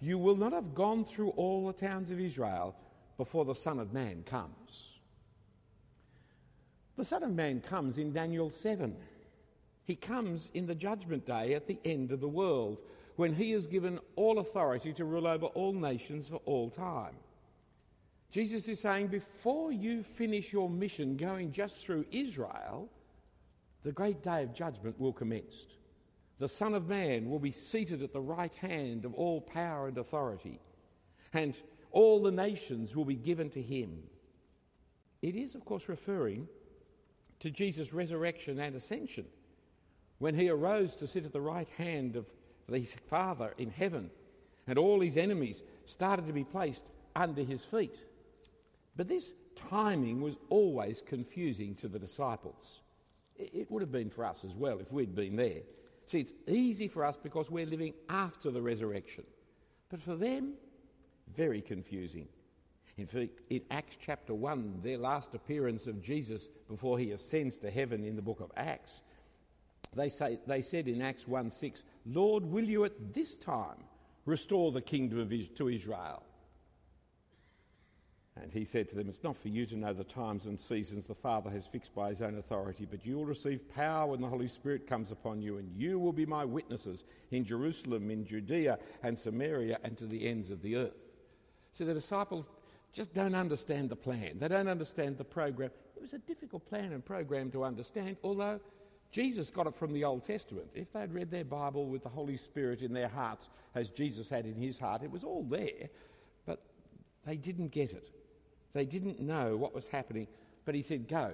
you 0.00 0.18
will 0.18 0.36
not 0.36 0.52
have 0.52 0.74
gone 0.74 1.04
through 1.04 1.30
all 1.30 1.66
the 1.66 1.72
towns 1.72 2.10
of 2.10 2.20
Israel 2.20 2.74
before 3.16 3.44
the 3.44 3.54
Son 3.54 3.78
of 3.78 3.92
Man 3.92 4.24
comes. 4.24 4.98
The 6.96 7.04
Son 7.04 7.22
of 7.22 7.32
Man 7.32 7.60
comes 7.60 7.98
in 7.98 8.12
Daniel 8.12 8.50
7. 8.50 8.96
He 9.84 9.96
comes 9.96 10.50
in 10.54 10.66
the 10.66 10.74
judgment 10.74 11.26
day 11.26 11.54
at 11.54 11.66
the 11.66 11.78
end 11.84 12.12
of 12.12 12.20
the 12.20 12.28
world 12.28 12.78
when 13.16 13.34
he 13.34 13.52
is 13.52 13.66
given 13.66 13.98
all 14.16 14.38
authority 14.38 14.92
to 14.94 15.04
rule 15.04 15.26
over 15.26 15.46
all 15.46 15.72
nations 15.72 16.28
for 16.28 16.40
all 16.44 16.70
time. 16.70 17.14
Jesus 18.30 18.66
is 18.68 18.80
saying, 18.80 19.08
before 19.08 19.72
you 19.72 20.02
finish 20.02 20.52
your 20.52 20.70
mission 20.70 21.16
going 21.16 21.52
just 21.52 21.76
through 21.76 22.06
Israel, 22.10 22.88
the 23.82 23.92
great 23.92 24.22
day 24.22 24.42
of 24.42 24.54
judgment 24.54 24.98
will 24.98 25.12
commence. 25.12 25.66
The 26.38 26.48
Son 26.48 26.74
of 26.74 26.88
Man 26.88 27.28
will 27.28 27.38
be 27.38 27.52
seated 27.52 28.02
at 28.02 28.12
the 28.12 28.20
right 28.20 28.54
hand 28.54 29.04
of 29.04 29.12
all 29.14 29.40
power 29.40 29.88
and 29.88 29.98
authority, 29.98 30.60
and 31.34 31.54
all 31.90 32.22
the 32.22 32.30
nations 32.30 32.96
will 32.96 33.04
be 33.04 33.16
given 33.16 33.50
to 33.50 33.60
him. 33.60 34.02
It 35.20 35.36
is, 35.36 35.54
of 35.54 35.64
course, 35.64 35.88
referring 35.88 36.48
to 37.40 37.50
Jesus' 37.50 37.92
resurrection 37.92 38.58
and 38.58 38.74
ascension 38.74 39.26
when 40.22 40.36
he 40.36 40.48
arose 40.48 40.94
to 40.94 41.04
sit 41.04 41.24
at 41.24 41.32
the 41.32 41.40
right 41.40 41.66
hand 41.76 42.14
of 42.14 42.26
his 42.72 42.94
Father 43.10 43.52
in 43.58 43.68
heaven, 43.68 44.08
and 44.68 44.78
all 44.78 45.00
his 45.00 45.16
enemies 45.16 45.64
started 45.84 46.28
to 46.28 46.32
be 46.32 46.44
placed 46.44 46.84
under 47.16 47.42
his 47.42 47.64
feet. 47.64 47.98
But 48.94 49.08
this 49.08 49.32
timing 49.56 50.20
was 50.20 50.36
always 50.48 51.02
confusing 51.04 51.74
to 51.74 51.88
the 51.88 51.98
disciples. 51.98 52.82
It 53.36 53.68
would 53.68 53.82
have 53.82 53.90
been 53.90 54.10
for 54.10 54.24
us 54.24 54.44
as 54.44 54.54
well 54.54 54.78
if 54.78 54.92
we'd 54.92 55.12
been 55.12 55.34
there. 55.34 55.62
See, 56.06 56.20
it's 56.20 56.34
easy 56.46 56.86
for 56.86 57.04
us 57.04 57.16
because 57.16 57.50
we're 57.50 57.66
living 57.66 57.92
after 58.08 58.52
the 58.52 58.62
resurrection. 58.62 59.24
But 59.88 60.00
for 60.02 60.14
them, 60.14 60.52
very 61.34 61.60
confusing. 61.60 62.28
In 62.96 63.06
fact, 63.06 63.40
in 63.50 63.62
Acts 63.72 63.96
chapter 64.00 64.34
1, 64.34 64.82
their 64.84 64.98
last 64.98 65.34
appearance 65.34 65.88
of 65.88 66.00
Jesus 66.00 66.48
before 66.68 66.96
he 66.96 67.10
ascends 67.10 67.58
to 67.58 67.72
heaven 67.72 68.04
in 68.04 68.14
the 68.14 68.22
book 68.22 68.38
of 68.38 68.52
Acts, 68.56 69.02
they, 69.94 70.08
say, 70.08 70.38
they 70.46 70.62
said 70.62 70.88
in 70.88 71.02
Acts 71.02 71.28
1 71.28 71.50
6, 71.50 71.84
Lord, 72.06 72.44
will 72.44 72.64
you 72.64 72.84
at 72.84 73.14
this 73.14 73.36
time 73.36 73.84
restore 74.24 74.72
the 74.72 74.80
kingdom 74.80 75.18
of 75.18 75.54
to 75.56 75.68
Israel? 75.68 76.22
And 78.40 78.50
he 78.50 78.64
said 78.64 78.88
to 78.88 78.96
them, 78.96 79.08
It's 79.08 79.22
not 79.22 79.36
for 79.36 79.48
you 79.48 79.66
to 79.66 79.76
know 79.76 79.92
the 79.92 80.04
times 80.04 80.46
and 80.46 80.58
seasons 80.58 81.04
the 81.04 81.14
Father 81.14 81.50
has 81.50 81.66
fixed 81.66 81.94
by 81.94 82.08
his 82.08 82.22
own 82.22 82.38
authority, 82.38 82.86
but 82.90 83.04
you 83.04 83.16
will 83.16 83.26
receive 83.26 83.68
power 83.74 84.06
when 84.06 84.22
the 84.22 84.28
Holy 84.28 84.48
Spirit 84.48 84.86
comes 84.86 85.12
upon 85.12 85.42
you, 85.42 85.58
and 85.58 85.70
you 85.76 85.98
will 85.98 86.12
be 86.14 86.24
my 86.24 86.44
witnesses 86.44 87.04
in 87.30 87.44
Jerusalem, 87.44 88.10
in 88.10 88.24
Judea 88.24 88.78
and 89.02 89.18
Samaria, 89.18 89.78
and 89.84 89.98
to 89.98 90.06
the 90.06 90.26
ends 90.26 90.48
of 90.48 90.62
the 90.62 90.76
earth. 90.76 90.96
So 91.72 91.84
the 91.84 91.92
disciples 91.92 92.48
just 92.94 93.12
don't 93.12 93.34
understand 93.34 93.90
the 93.90 93.96
plan, 93.96 94.38
they 94.38 94.48
don't 94.48 94.68
understand 94.68 95.18
the 95.18 95.24
program. 95.24 95.70
It 95.94 96.00
was 96.00 96.14
a 96.14 96.18
difficult 96.18 96.66
plan 96.66 96.92
and 96.92 97.04
program 97.04 97.50
to 97.50 97.64
understand, 97.64 98.16
although 98.24 98.60
Jesus 99.12 99.50
got 99.50 99.66
it 99.66 99.74
from 99.74 99.92
the 99.92 100.04
Old 100.04 100.24
Testament. 100.24 100.68
If 100.74 100.92
they'd 100.92 101.12
read 101.12 101.30
their 101.30 101.44
Bible 101.44 101.86
with 101.86 102.02
the 102.02 102.08
Holy 102.08 102.36
Spirit 102.36 102.80
in 102.80 102.94
their 102.94 103.08
hearts, 103.08 103.50
as 103.74 103.90
Jesus 103.90 104.28
had 104.28 104.46
in 104.46 104.56
his 104.56 104.78
heart, 104.78 105.02
it 105.02 105.10
was 105.10 105.22
all 105.22 105.44
there, 105.44 105.90
but 106.46 106.62
they 107.26 107.36
didn't 107.36 107.68
get 107.68 107.92
it. 107.92 108.10
They 108.72 108.86
didn't 108.86 109.20
know 109.20 109.56
what 109.56 109.74
was 109.74 109.86
happening, 109.86 110.26
but 110.64 110.74
he 110.74 110.82
said, 110.82 111.06
Go. 111.06 111.32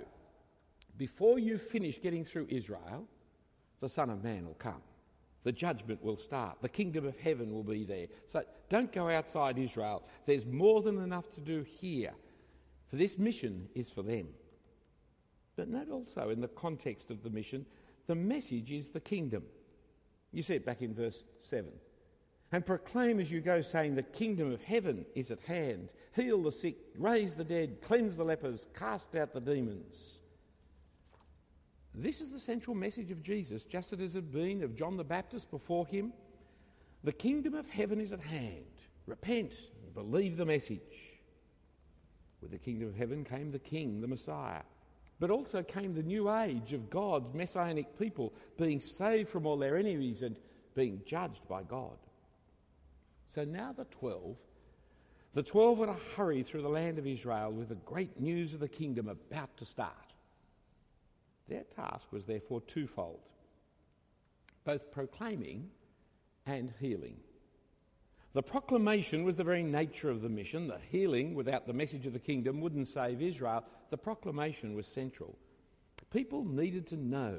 Before 0.97 1.39
you 1.39 1.57
finish 1.57 2.03
getting 2.03 2.25
through 2.25 2.49
Israel, 2.51 3.07
the 3.81 3.89
Son 3.89 4.11
of 4.11 4.25
Man 4.25 4.45
will 4.45 4.55
come. 4.55 4.83
The 5.45 5.53
judgment 5.53 6.03
will 6.03 6.17
start. 6.17 6.59
The 6.61 6.69
kingdom 6.69 7.07
of 7.07 7.17
heaven 7.17 7.53
will 7.53 7.63
be 7.63 7.85
there. 7.85 8.09
So 8.27 8.43
don't 8.69 8.93
go 8.93 9.09
outside 9.09 9.57
Israel. 9.57 10.03
There's 10.27 10.45
more 10.45 10.83
than 10.83 10.99
enough 10.99 11.33
to 11.35 11.41
do 11.41 11.63
here. 11.63 12.11
For 12.89 12.97
this 12.97 13.19
mission 13.19 13.69
is 13.77 13.89
for 13.89 14.03
them. 14.03 14.29
But 15.59 15.69
note 15.69 15.91
also 15.91 16.31
in 16.31 16.41
the 16.41 16.47
context 16.47 17.11
of 17.11 17.25
the 17.25 17.31
mission, 17.31 17.67
the 18.07 18.15
message 18.15 18.71
is 18.71 18.91
the 18.91 19.01
kingdom. 19.01 19.43
You 20.31 20.41
see 20.41 20.55
it 20.55 20.65
back 20.65 20.83
in 20.83 20.95
verse 20.95 21.25
7. 21.41 21.69
And 22.53 22.65
proclaim 22.65 23.19
as 23.19 23.33
you 23.33 23.41
go, 23.41 23.61
saying, 23.61 23.97
The 23.97 24.05
kingdom 24.05 24.53
of 24.53 24.63
heaven 24.63 25.05
is 25.17 25.33
at 25.33 25.41
hand. 25.41 25.89
Heal 26.15 26.45
the 26.45 26.53
sick, 26.53 26.77
raise 26.97 27.35
the 27.35 27.43
dead, 27.43 27.83
cleanse 27.83 28.17
the 28.17 28.23
lepers, 28.23 28.69
cast 28.73 29.17
out 29.17 29.33
the 29.33 29.41
demons. 29.41 30.21
This 31.93 32.21
is 32.21 32.31
the 32.31 32.39
central 32.39 32.77
message 32.77 33.11
of 33.11 33.21
Jesus, 33.21 33.65
just 33.65 33.93
as 33.93 34.01
it 34.01 34.15
had 34.15 34.31
been 34.31 34.63
of 34.63 34.77
John 34.77 34.97
the 34.97 35.03
Baptist 35.03 35.51
before 35.51 35.89
him. 35.89 36.13
The 37.03 37.13
kingdom 37.13 37.55
of 37.55 37.69
heaven 37.69 38.01
is 38.01 38.13
at 38.13 38.21
hand. 38.21 38.65
Repent 39.07 39.55
and 39.83 39.93
believe 39.93 40.37
the 40.37 40.47
message. 40.47 41.19
With 42.41 42.53
the 42.53 42.59
kingdom 42.59 42.87
of 42.87 42.97
heaven 42.97 43.25
came 43.25 43.51
the 43.51 43.59
king, 43.59 44.01
the 44.01 44.07
Messiah. 44.07 44.63
But 45.21 45.31
also 45.31 45.63
came 45.63 45.95
the 45.95 46.03
new 46.03 46.33
age 46.33 46.73
of 46.73 46.91
God's 46.91 47.35
messianic 47.35 47.99
people 47.99 48.33
being 48.57 48.79
saved 48.79 49.29
from 49.29 49.47
all 49.47 49.57
their 49.57 49.77
enemies 49.77 50.23
and 50.23 50.37
being 50.75 51.03
judged 51.05 51.47
by 51.49 51.63
God. 51.63 51.97
So 53.29 53.45
now 53.45 53.73
the 53.73 53.85
twelve, 53.85 54.37
the 55.35 55.43
twelve 55.43 55.79
were 55.79 55.87
to 55.87 55.97
hurry 56.17 56.43
through 56.43 56.63
the 56.63 56.69
land 56.69 56.99
of 56.99 57.07
Israel 57.07 57.51
with 57.51 57.69
the 57.69 57.75
great 57.75 58.21
news 58.21 58.55
of 58.55 58.61
the 58.61 58.69
kingdom 58.69 59.09
about 59.09 59.57
to 59.57 59.65
start. 59.65 59.93
Their 61.49 61.65
task 61.65 62.13
was 62.13 62.25
therefore 62.25 62.61
twofold 62.61 63.21
both 64.65 64.93
proclaiming 64.93 65.71
and 66.45 66.73
healing. 66.79 67.17
The 68.35 68.43
proclamation 68.43 69.25
was 69.25 69.35
the 69.35 69.45
very 69.45 69.63
nature 69.63 70.11
of 70.11 70.21
the 70.21 70.29
mission. 70.29 70.69
The 70.69 70.79
healing, 70.91 71.35
without 71.35 71.67
the 71.67 71.73
message 71.73 72.07
of 72.07 72.13
the 72.13 72.19
kingdom, 72.19 72.61
wouldn't 72.61 72.87
save 72.87 73.23
Israel. 73.23 73.65
The 73.91 73.99
proclamation 73.99 74.75
was 74.75 74.87
central. 74.87 75.37
People 76.11 76.45
needed 76.45 76.87
to 76.89 76.97
know 76.97 77.39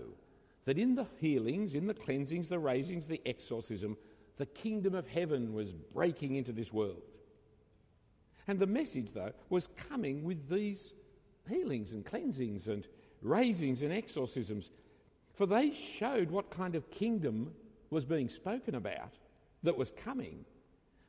that 0.66 0.78
in 0.78 0.96
the 0.96 1.08
healings, 1.20 1.74
in 1.74 1.88
the 1.88 1.94
cleansings, 1.94 2.48
the 2.48 2.60
raisings, 2.60 3.06
the 3.06 3.22
exorcism, 3.26 3.98
the 4.38 4.46
kingdom 4.46 4.96
of 4.96 5.08
heaven 5.08 5.54
was 5.54 5.74
breaking 5.74 6.36
into 6.36 6.52
this 6.52 6.72
world. 6.72 7.02
And 8.48 8.60
the 8.60 8.68
message, 8.68 9.12
though, 9.14 9.32
was 9.50 9.68
coming 9.68 10.24
with 10.24 10.50
these 10.50 10.94
healings 11.48 11.94
and 11.94 12.06
cleansings 12.06 12.68
and 12.68 12.88
raisings 13.22 13.82
and 13.82 13.92
exorcisms. 13.92 14.72
For 15.34 15.46
they 15.46 15.72
showed 15.72 16.32
what 16.32 16.50
kind 16.50 16.76
of 16.76 16.90
kingdom 16.92 17.52
was 17.90 18.06
being 18.06 18.30
spoken 18.30 18.76
about 18.76 19.14
that 19.64 19.78
was 19.78 19.92
coming. 19.92 20.46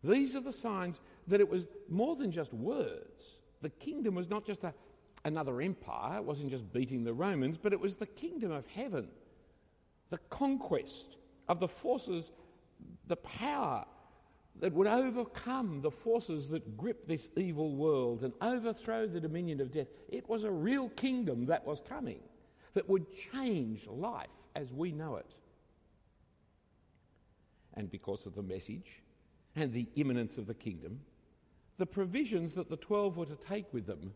These 0.03 0.35
are 0.35 0.41
the 0.41 0.53
signs 0.53 1.01
that 1.27 1.41
it 1.41 1.49
was 1.49 1.67
more 1.89 2.17
than 2.17 2.31
just 2.31 2.53
words. 2.53 3.39
The 3.61 3.71
kingdom 3.71 4.15
was 4.15 4.29
not 4.29 4.47
just 4.47 4.65
a, 4.65 4.73
another 5.25 5.61
empire, 5.61 6.19
it 6.19 6.25
wasn't 6.25 6.51
just 6.51 6.73
beating 6.73 7.05
the 7.05 7.13
Romans, 7.13 7.59
but 7.59 7.73
it 7.73 7.81
was 7.81 7.97
the 7.97 8.07
kingdom 8.07 8.51
of 8.51 8.67
heaven, 8.69 9.09
the 10.11 10.19
conquest 10.31 11.17
of 11.49 11.61
the 11.61 11.69
forces, 11.69 12.31
the 13.07 13.17
power 13.17 13.85
that 14.61 14.73
would 14.73 14.87
overcome 14.87 15.81
the 15.81 15.91
forces 15.91 16.49
that 16.49 16.77
grip 16.77 17.07
this 17.07 17.29
evil 17.37 17.75
world 17.77 18.23
and 18.25 18.33
overthrow 18.43 19.07
the 19.07 19.21
dominion 19.21 19.61
of 19.61 19.71
death. 19.71 19.87
It 20.09 20.29
was 20.29 20.45
a 20.45 20.51
real 20.51 20.89
kingdom 20.91 21.47
that 21.47 21.65
was 21.67 21.81
coming. 21.81 22.21
that 22.75 22.89
would 22.89 23.07
change 23.33 23.87
life 23.87 24.29
as 24.55 24.73
we 24.73 24.93
know 24.93 25.17
it. 25.17 25.35
And 27.75 27.91
because 27.91 28.27
of 28.27 28.35
the 28.35 28.43
message 28.43 29.03
and 29.57 29.73
the 29.73 29.89
imminence 29.97 30.39
of 30.39 30.47
the 30.47 30.55
kingdom, 30.55 31.01
the 31.79 31.87
provisions 31.87 32.53
that 32.55 32.69
the 32.69 32.77
twelve 32.77 33.17
were 33.17 33.27
to 33.27 33.37
take 33.37 33.73
with 33.73 33.87
them 33.87 34.13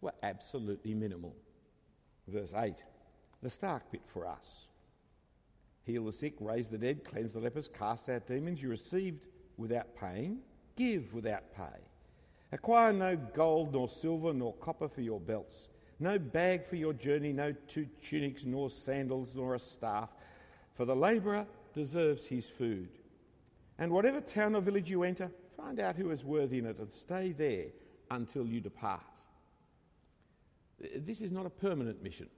were 0.00 0.12
absolutely 0.22 0.94
minimal. 0.94 1.34
Verse 2.28 2.52
8, 2.54 2.74
the 3.42 3.50
stark 3.50 3.90
bit 3.90 4.02
for 4.06 4.26
us. 4.26 4.66
Heal 5.84 6.04
the 6.04 6.12
sick, 6.12 6.34
raise 6.40 6.68
the 6.68 6.78
dead, 6.78 7.04
cleanse 7.04 7.32
the 7.32 7.40
lepers, 7.40 7.68
cast 7.68 8.08
out 8.08 8.26
demons. 8.26 8.62
You 8.62 8.68
received 8.68 9.26
without 9.56 9.96
paying, 9.96 10.38
give 10.76 11.12
without 11.14 11.54
pay. 11.56 11.80
Acquire 12.52 12.92
no 12.92 13.16
gold, 13.16 13.72
nor 13.72 13.88
silver, 13.88 14.32
nor 14.32 14.54
copper 14.54 14.88
for 14.88 15.00
your 15.00 15.20
belts, 15.20 15.68
no 15.98 16.18
bag 16.18 16.66
for 16.66 16.76
your 16.76 16.92
journey, 16.92 17.32
no 17.32 17.54
two 17.68 17.86
tunics, 18.02 18.44
nor 18.44 18.70
sandals, 18.70 19.34
nor 19.34 19.54
a 19.54 19.58
staff, 19.58 20.10
for 20.74 20.84
the 20.84 20.96
labourer 20.96 21.46
deserves 21.74 22.26
his 22.26 22.48
food. 22.48 22.88
And 23.78 23.92
whatever 23.92 24.20
town 24.20 24.54
or 24.54 24.60
village 24.60 24.90
you 24.90 25.04
enter, 25.04 25.30
find 25.56 25.80
out 25.80 25.96
who 25.96 26.10
is 26.10 26.24
worthy 26.24 26.58
in 26.58 26.66
it 26.66 26.78
and 26.78 26.90
stay 26.90 27.32
there 27.32 27.66
until 28.10 28.46
you 28.46 28.60
depart. 28.60 29.00
This 30.96 31.20
is 31.20 31.30
not 31.30 31.46
a 31.46 31.50
permanent 31.50 32.02
mission. 32.02 32.28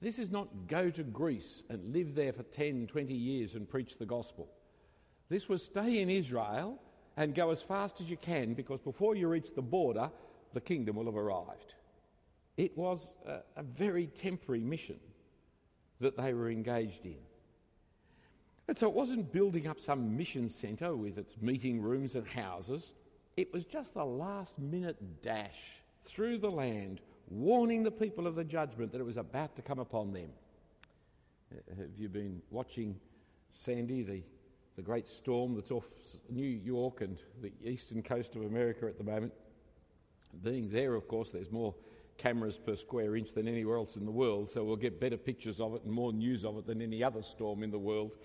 This 0.00 0.18
is 0.18 0.30
not 0.30 0.68
go 0.68 0.90
to 0.90 1.02
Greece 1.02 1.62
and 1.70 1.92
live 1.92 2.14
there 2.14 2.32
for 2.32 2.42
10, 2.42 2.86
20 2.88 3.14
years 3.14 3.54
and 3.54 3.68
preach 3.68 3.96
the 3.96 4.06
gospel. 4.06 4.48
This 5.28 5.48
was 5.48 5.64
stay 5.64 6.00
in 6.00 6.10
Israel 6.10 6.78
and 7.16 7.34
go 7.34 7.50
as 7.50 7.62
fast 7.62 8.00
as 8.00 8.10
you 8.10 8.16
can 8.16 8.54
because 8.54 8.80
before 8.80 9.14
you 9.14 9.28
reach 9.28 9.54
the 9.54 9.62
border, 9.62 10.10
the 10.52 10.60
kingdom 10.60 10.96
will 10.96 11.06
have 11.06 11.16
arrived. 11.16 11.74
It 12.56 12.76
was 12.76 13.12
a, 13.26 13.38
a 13.56 13.62
very 13.62 14.06
temporary 14.08 14.62
mission 14.62 15.00
that 16.00 16.16
they 16.16 16.34
were 16.34 16.50
engaged 16.50 17.06
in. 17.06 17.16
And 18.68 18.78
so 18.78 18.88
it 18.88 18.94
wasn't 18.94 19.32
building 19.32 19.66
up 19.66 19.78
some 19.78 20.16
mission 20.16 20.48
centre 20.48 20.94
with 20.94 21.18
its 21.18 21.36
meeting 21.40 21.80
rooms 21.80 22.14
and 22.14 22.26
houses. 22.26 22.92
It 23.36 23.52
was 23.52 23.64
just 23.64 23.96
a 23.96 24.04
last 24.04 24.58
minute 24.58 25.22
dash 25.22 25.82
through 26.04 26.38
the 26.38 26.50
land, 26.50 27.00
warning 27.28 27.82
the 27.82 27.90
people 27.90 28.26
of 28.26 28.34
the 28.34 28.44
judgment 28.44 28.92
that 28.92 29.00
it 29.00 29.04
was 29.04 29.16
about 29.16 29.56
to 29.56 29.62
come 29.62 29.78
upon 29.78 30.12
them. 30.12 30.28
Uh, 31.52 31.74
have 31.78 31.98
you 31.98 32.08
been 32.08 32.40
watching 32.50 32.98
Sandy, 33.50 34.02
the, 34.02 34.22
the 34.76 34.82
great 34.82 35.08
storm 35.08 35.54
that's 35.54 35.70
off 35.70 35.86
New 36.30 36.46
York 36.46 37.00
and 37.00 37.18
the 37.42 37.52
eastern 37.64 38.02
coast 38.02 38.36
of 38.36 38.42
America 38.42 38.86
at 38.86 38.98
the 38.98 39.04
moment? 39.04 39.32
Being 40.42 40.68
there, 40.70 40.94
of 40.94 41.06
course, 41.08 41.30
there's 41.30 41.50
more 41.50 41.74
cameras 42.18 42.58
per 42.58 42.76
square 42.76 43.16
inch 43.16 43.32
than 43.32 43.48
anywhere 43.48 43.76
else 43.76 43.96
in 43.96 44.04
the 44.04 44.10
world, 44.10 44.50
so 44.50 44.64
we'll 44.64 44.76
get 44.76 45.00
better 45.00 45.16
pictures 45.16 45.60
of 45.60 45.74
it 45.74 45.82
and 45.84 45.92
more 45.92 46.12
news 46.12 46.44
of 46.44 46.58
it 46.58 46.66
than 46.66 46.82
any 46.82 47.02
other 47.02 47.22
storm 47.22 47.62
in 47.62 47.70
the 47.70 47.78
world. 47.78 48.16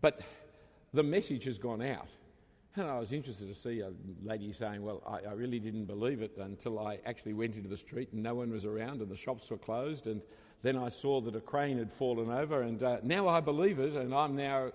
But 0.00 0.20
the 0.92 1.02
message 1.02 1.44
has 1.44 1.58
gone 1.58 1.82
out. 1.82 2.08
And 2.76 2.86
I 2.86 3.00
was 3.00 3.12
interested 3.12 3.48
to 3.48 3.54
see 3.54 3.80
a 3.80 3.90
lady 4.22 4.52
saying, 4.52 4.82
Well, 4.82 5.02
I, 5.04 5.30
I, 5.30 5.32
really 5.32 5.58
didn't 5.58 5.86
believe 5.86 6.22
it 6.22 6.36
until 6.38 6.78
I 6.78 7.00
actually 7.04 7.32
went 7.32 7.56
into 7.56 7.68
the 7.68 7.76
street 7.76 8.10
and 8.12 8.22
no 8.22 8.36
one 8.36 8.50
was 8.50 8.64
around 8.64 9.00
and 9.00 9.10
the 9.10 9.16
shops 9.16 9.50
were 9.50 9.58
closed. 9.58 10.06
And 10.06 10.22
then 10.62 10.76
I 10.76 10.88
saw 10.88 11.20
that 11.22 11.34
a 11.34 11.40
crane 11.40 11.78
had 11.78 11.92
fallen 11.92 12.30
over, 12.30 12.62
and 12.62 12.82
uh, 12.82 12.98
now 13.02 13.26
I 13.26 13.40
believe 13.40 13.78
it, 13.78 13.94
and 13.94 14.14
I'm 14.14 14.36
now. 14.36 14.72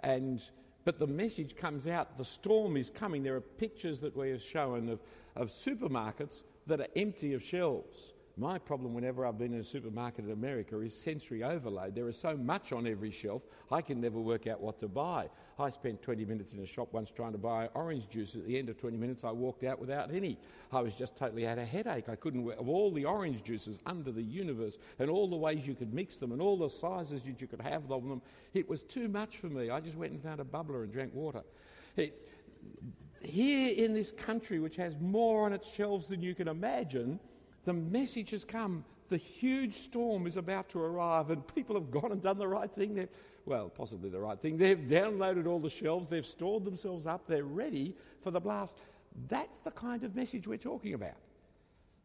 And, 0.00 0.42
but 0.84 0.98
the 0.98 1.06
message 1.06 1.56
comes 1.56 1.86
out 1.86 2.18
the 2.18 2.24
storm 2.24 2.76
is 2.76 2.90
coming. 2.90 3.22
There 3.22 3.36
are 3.36 3.40
pictures 3.40 4.00
that 4.00 4.16
we 4.16 4.30
have 4.30 4.42
shown 4.42 4.88
of, 4.88 5.00
of 5.36 5.48
supermarkets 5.48 6.42
that 6.66 6.80
are 6.80 6.88
empty 6.96 7.34
of 7.34 7.42
shelves. 7.42 8.14
My 8.38 8.56
problem 8.56 8.94
whenever 8.94 9.26
I've 9.26 9.36
been 9.36 9.52
in 9.52 9.58
a 9.58 9.64
supermarket 9.64 10.24
in 10.24 10.30
America 10.30 10.78
is 10.78 10.94
sensory 10.94 11.42
overload. 11.42 11.96
There 11.96 12.08
is 12.08 12.16
so 12.16 12.36
much 12.36 12.70
on 12.70 12.86
every 12.86 13.10
shelf, 13.10 13.42
I 13.72 13.82
can 13.82 14.00
never 14.00 14.20
work 14.20 14.46
out 14.46 14.60
what 14.60 14.78
to 14.78 14.86
buy. 14.86 15.28
I 15.58 15.70
spent 15.70 16.02
20 16.02 16.24
minutes 16.24 16.52
in 16.52 16.60
a 16.60 16.66
shop 16.66 16.92
once 16.92 17.10
trying 17.10 17.32
to 17.32 17.38
buy 17.38 17.68
orange 17.74 18.08
juice. 18.08 18.36
At 18.36 18.46
the 18.46 18.56
end 18.56 18.68
of 18.68 18.78
20 18.78 18.96
minutes, 18.96 19.24
I 19.24 19.32
walked 19.32 19.64
out 19.64 19.80
without 19.80 20.14
any. 20.14 20.38
I 20.70 20.80
was 20.80 20.94
just 20.94 21.16
totally 21.16 21.42
had 21.42 21.58
a 21.58 21.64
headache. 21.64 22.08
I 22.08 22.14
couldn't, 22.14 22.48
of 22.52 22.68
all 22.68 22.92
the 22.92 23.04
orange 23.04 23.42
juices 23.42 23.80
under 23.86 24.12
the 24.12 24.22
universe 24.22 24.78
and 25.00 25.10
all 25.10 25.26
the 25.26 25.36
ways 25.36 25.66
you 25.66 25.74
could 25.74 25.92
mix 25.92 26.18
them 26.18 26.30
and 26.30 26.40
all 26.40 26.56
the 26.56 26.70
sizes 26.70 27.22
that 27.22 27.40
you 27.40 27.48
could 27.48 27.60
have 27.60 27.90
of 27.90 28.08
them, 28.08 28.22
it 28.54 28.68
was 28.68 28.84
too 28.84 29.08
much 29.08 29.38
for 29.38 29.48
me. 29.48 29.68
I 29.68 29.80
just 29.80 29.96
went 29.96 30.12
and 30.12 30.22
found 30.22 30.38
a 30.38 30.44
bubbler 30.44 30.84
and 30.84 30.92
drank 30.92 31.12
water. 31.12 31.42
It, 31.96 32.28
here 33.20 33.74
in 33.74 33.94
this 33.94 34.12
country, 34.12 34.60
which 34.60 34.76
has 34.76 34.94
more 35.00 35.44
on 35.44 35.52
its 35.52 35.68
shelves 35.68 36.06
than 36.06 36.22
you 36.22 36.36
can 36.36 36.46
imagine, 36.46 37.18
the 37.68 37.74
message 37.74 38.30
has 38.30 38.46
come. 38.46 38.82
The 39.10 39.18
huge 39.18 39.74
storm 39.74 40.26
is 40.26 40.38
about 40.38 40.70
to 40.70 40.80
arrive, 40.80 41.30
and 41.30 41.46
people 41.54 41.74
have 41.76 41.90
gone 41.90 42.12
and 42.12 42.22
done 42.22 42.38
the 42.38 42.48
right 42.48 42.70
thing. 42.70 42.94
They've, 42.94 43.08
well, 43.44 43.68
possibly 43.68 44.08
the 44.08 44.20
right 44.20 44.40
thing. 44.40 44.56
They've 44.56 44.78
downloaded 44.78 45.46
all 45.46 45.58
the 45.58 45.68
shelves, 45.70 46.08
they've 46.08 46.26
stored 46.26 46.64
themselves 46.64 47.06
up, 47.06 47.26
they're 47.26 47.44
ready 47.44 47.94
for 48.22 48.30
the 48.30 48.40
blast. 48.40 48.78
That's 49.28 49.58
the 49.58 49.70
kind 49.70 50.02
of 50.02 50.16
message 50.16 50.46
we're 50.46 50.56
talking 50.56 50.94
about. 50.94 51.16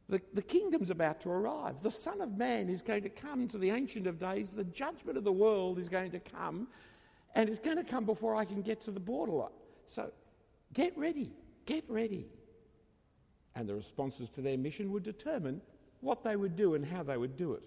The, 0.10 0.22
the 0.34 0.42
kingdom's 0.42 0.90
about 0.90 1.22
to 1.22 1.30
arrive. 1.30 1.76
The 1.82 1.92
Son 1.92 2.20
of 2.20 2.38
Man 2.38 2.68
is 2.68 2.82
going 2.82 3.04
to 3.04 3.10
come 3.10 3.48
to 3.48 3.58
the 3.58 3.72
Ancient 3.72 4.06
of 4.06 4.20
Days. 4.20 4.50
The 4.50 4.66
judgment 4.66 5.18
of 5.18 5.24
the 5.24 5.32
world 5.32 5.80
is 5.80 5.88
going 5.88 6.12
to 6.12 6.20
come, 6.20 6.68
and 7.36 7.50
it's 7.50 7.60
going 7.60 7.78
to 7.78 7.86
come 7.86 8.06
before 8.06 8.36
I 8.36 8.44
can 8.44 8.62
get 8.62 8.82
to 8.82 8.92
the 8.92 9.00
borderline. 9.00 9.50
So 9.88 10.12
get 10.74 10.98
ready. 10.98 11.32
Get 11.66 11.86
ready 11.88 12.28
and 13.64 13.70
the 13.70 13.76
responses 13.76 14.30
to 14.32 14.42
their 14.42 14.58
mission 14.58 14.92
would 14.92 15.04
determine 15.04 15.62
what 16.02 16.22
they 16.22 16.36
would 16.36 16.58
do 16.58 16.74
and 16.74 16.86
how 16.86 17.02
they 17.02 17.16
would 17.16 17.38
do 17.38 17.54
it. 17.54 17.64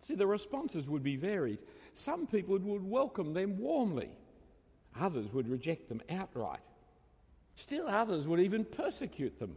See, 0.00 0.14
the 0.14 0.26
responses 0.26 0.88
would 0.88 1.02
be 1.02 1.16
varied. 1.16 1.58
Some 1.92 2.26
people 2.26 2.56
would 2.58 2.82
welcome 2.82 3.34
them 3.34 3.58
warmly, 3.58 4.08
others 4.98 5.30
would 5.34 5.48
reject 5.48 5.90
them 5.90 6.00
outright. 6.08 6.60
Still, 7.56 7.88
others 7.88 8.26
would 8.26 8.40
even 8.40 8.64
persecute 8.64 9.38
them, 9.38 9.54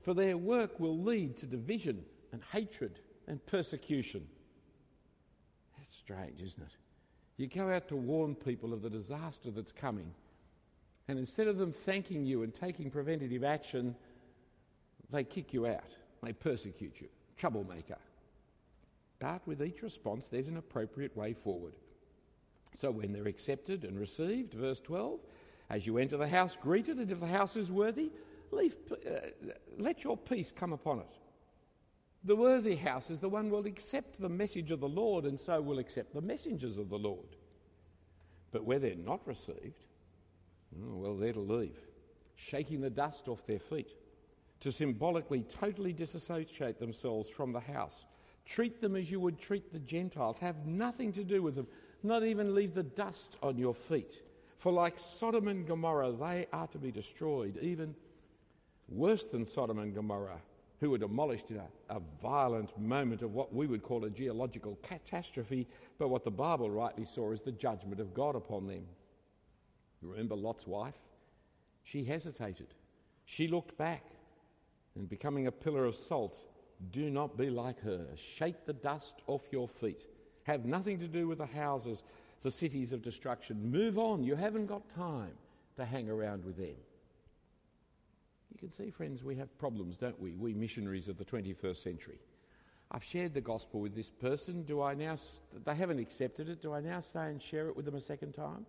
for 0.00 0.14
their 0.14 0.38
work 0.38 0.80
will 0.80 0.98
lead 0.98 1.36
to 1.36 1.46
division 1.46 2.02
and 2.32 2.40
hatred 2.50 2.98
and 3.28 3.44
persecution. 3.44 4.26
That's 5.76 5.98
strange, 5.98 6.40
isn't 6.40 6.62
it? 6.62 6.72
You 7.36 7.46
go 7.46 7.70
out 7.70 7.88
to 7.88 7.96
warn 7.96 8.34
people 8.34 8.72
of 8.72 8.80
the 8.80 8.88
disaster 8.88 9.50
that's 9.50 9.72
coming, 9.72 10.14
and 11.08 11.18
instead 11.18 11.46
of 11.46 11.58
them 11.58 11.72
thanking 11.72 12.24
you 12.24 12.42
and 12.42 12.54
taking 12.54 12.90
preventative 12.90 13.44
action, 13.44 13.94
they 15.10 15.24
kick 15.24 15.52
you 15.52 15.66
out, 15.66 15.96
they 16.22 16.32
persecute 16.32 17.00
you. 17.00 17.08
Troublemaker. 17.36 17.96
But 19.18 19.46
with 19.46 19.62
each 19.62 19.82
response, 19.82 20.28
there's 20.28 20.48
an 20.48 20.56
appropriate 20.56 21.16
way 21.16 21.32
forward. 21.34 21.74
So 22.78 22.90
when 22.90 23.12
they're 23.12 23.28
accepted 23.28 23.84
and 23.84 23.98
received, 23.98 24.54
verse 24.54 24.80
12, 24.80 25.20
as 25.68 25.86
you 25.86 25.98
enter 25.98 26.16
the 26.16 26.28
house, 26.28 26.56
greet 26.60 26.88
it, 26.88 26.98
and 26.98 27.10
if 27.10 27.20
the 27.20 27.26
house 27.26 27.56
is 27.56 27.70
worthy, 27.70 28.10
leave, 28.50 28.76
uh, 28.90 29.18
let 29.78 30.04
your 30.04 30.16
peace 30.16 30.52
come 30.52 30.72
upon 30.72 31.00
it. 31.00 31.18
The 32.24 32.36
worthy 32.36 32.76
house 32.76 33.10
is 33.10 33.18
the 33.18 33.28
one 33.28 33.50
will 33.50 33.66
accept 33.66 34.20
the 34.20 34.28
message 34.28 34.70
of 34.70 34.80
the 34.80 34.88
Lord, 34.88 35.24
and 35.24 35.38
so 35.38 35.60
will 35.60 35.78
accept 35.78 36.14
the 36.14 36.20
messengers 36.20 36.78
of 36.78 36.88
the 36.88 36.98
Lord. 36.98 37.36
But 38.52 38.64
where 38.64 38.78
they're 38.78 38.94
not 38.94 39.26
received, 39.26 39.84
oh, 40.76 40.96
well, 40.96 41.16
they're 41.16 41.32
to 41.32 41.40
leave, 41.40 41.78
shaking 42.36 42.80
the 42.80 42.90
dust 42.90 43.28
off 43.28 43.46
their 43.46 43.60
feet 43.60 43.94
to 44.60 44.70
symbolically 44.70 45.42
totally 45.42 45.92
disassociate 45.92 46.78
themselves 46.78 47.28
from 47.28 47.52
the 47.52 47.60
house. 47.60 48.04
Treat 48.44 48.80
them 48.80 48.96
as 48.96 49.10
you 49.10 49.20
would 49.20 49.38
treat 49.38 49.72
the 49.72 49.78
Gentiles. 49.78 50.38
Have 50.38 50.66
nothing 50.66 51.12
to 51.12 51.24
do 51.24 51.42
with 51.42 51.54
them, 51.54 51.66
not 52.02 52.22
even 52.22 52.54
leave 52.54 52.74
the 52.74 52.82
dust 52.82 53.36
on 53.42 53.56
your 53.58 53.74
feet. 53.74 54.22
For 54.58 54.72
like 54.72 54.98
Sodom 54.98 55.48
and 55.48 55.66
Gomorrah, 55.66 56.12
they 56.12 56.46
are 56.52 56.66
to 56.68 56.78
be 56.78 56.90
destroyed, 56.90 57.58
even 57.62 57.94
worse 58.88 59.24
than 59.24 59.46
Sodom 59.46 59.78
and 59.78 59.94
Gomorrah, 59.94 60.40
who 60.80 60.90
were 60.90 60.98
demolished 60.98 61.50
in 61.50 61.56
a, 61.56 61.96
a 61.96 62.00
violent 62.20 62.78
moment 62.78 63.22
of 63.22 63.32
what 63.32 63.54
we 63.54 63.66
would 63.66 63.82
call 63.82 64.04
a 64.04 64.10
geological 64.10 64.78
catastrophe, 64.82 65.66
but 65.98 66.08
what 66.08 66.24
the 66.24 66.30
Bible 66.30 66.70
rightly 66.70 67.06
saw 67.06 67.32
as 67.32 67.40
the 67.40 67.52
judgment 67.52 68.00
of 68.00 68.12
God 68.12 68.36
upon 68.36 68.66
them. 68.66 68.84
You 70.02 70.10
remember 70.10 70.34
Lot's 70.34 70.66
wife? 70.66 70.98
She 71.84 72.04
hesitated. 72.04 72.74
She 73.24 73.48
looked 73.48 73.78
back 73.78 74.04
and 74.96 75.08
becoming 75.08 75.46
a 75.46 75.52
pillar 75.52 75.84
of 75.84 75.96
salt, 75.96 76.42
do 76.90 77.10
not 77.10 77.36
be 77.36 77.50
like 77.50 77.80
her. 77.82 78.06
Shake 78.16 78.64
the 78.64 78.72
dust 78.72 79.22
off 79.26 79.42
your 79.50 79.68
feet. 79.68 80.06
Have 80.44 80.64
nothing 80.64 80.98
to 81.00 81.08
do 81.08 81.28
with 81.28 81.38
the 81.38 81.46
houses, 81.46 82.02
the 82.42 82.50
cities 82.50 82.92
of 82.92 83.02
destruction. 83.02 83.70
Move 83.70 83.98
on. 83.98 84.24
You 84.24 84.34
haven't 84.34 84.66
got 84.66 84.88
time 84.94 85.34
to 85.76 85.84
hang 85.84 86.08
around 86.08 86.44
with 86.44 86.56
them. 86.56 86.76
You 88.52 88.58
can 88.58 88.72
see, 88.72 88.90
friends, 88.90 89.22
we 89.22 89.36
have 89.36 89.56
problems, 89.58 89.96
don't 89.96 90.20
we? 90.20 90.34
We 90.34 90.54
missionaries 90.54 91.08
of 91.08 91.18
the 91.18 91.24
21st 91.24 91.76
century. 91.76 92.18
I've 92.90 93.04
shared 93.04 93.34
the 93.34 93.40
gospel 93.40 93.80
with 93.80 93.94
this 93.94 94.10
person. 94.10 94.64
Do 94.64 94.82
I 94.82 94.94
now, 94.94 95.16
they 95.64 95.74
haven't 95.74 96.00
accepted 96.00 96.48
it. 96.48 96.60
Do 96.60 96.72
I 96.72 96.80
now 96.80 97.00
stay 97.00 97.26
and 97.26 97.40
share 97.40 97.68
it 97.68 97.76
with 97.76 97.84
them 97.84 97.94
a 97.94 98.00
second 98.00 98.32
time 98.32 98.66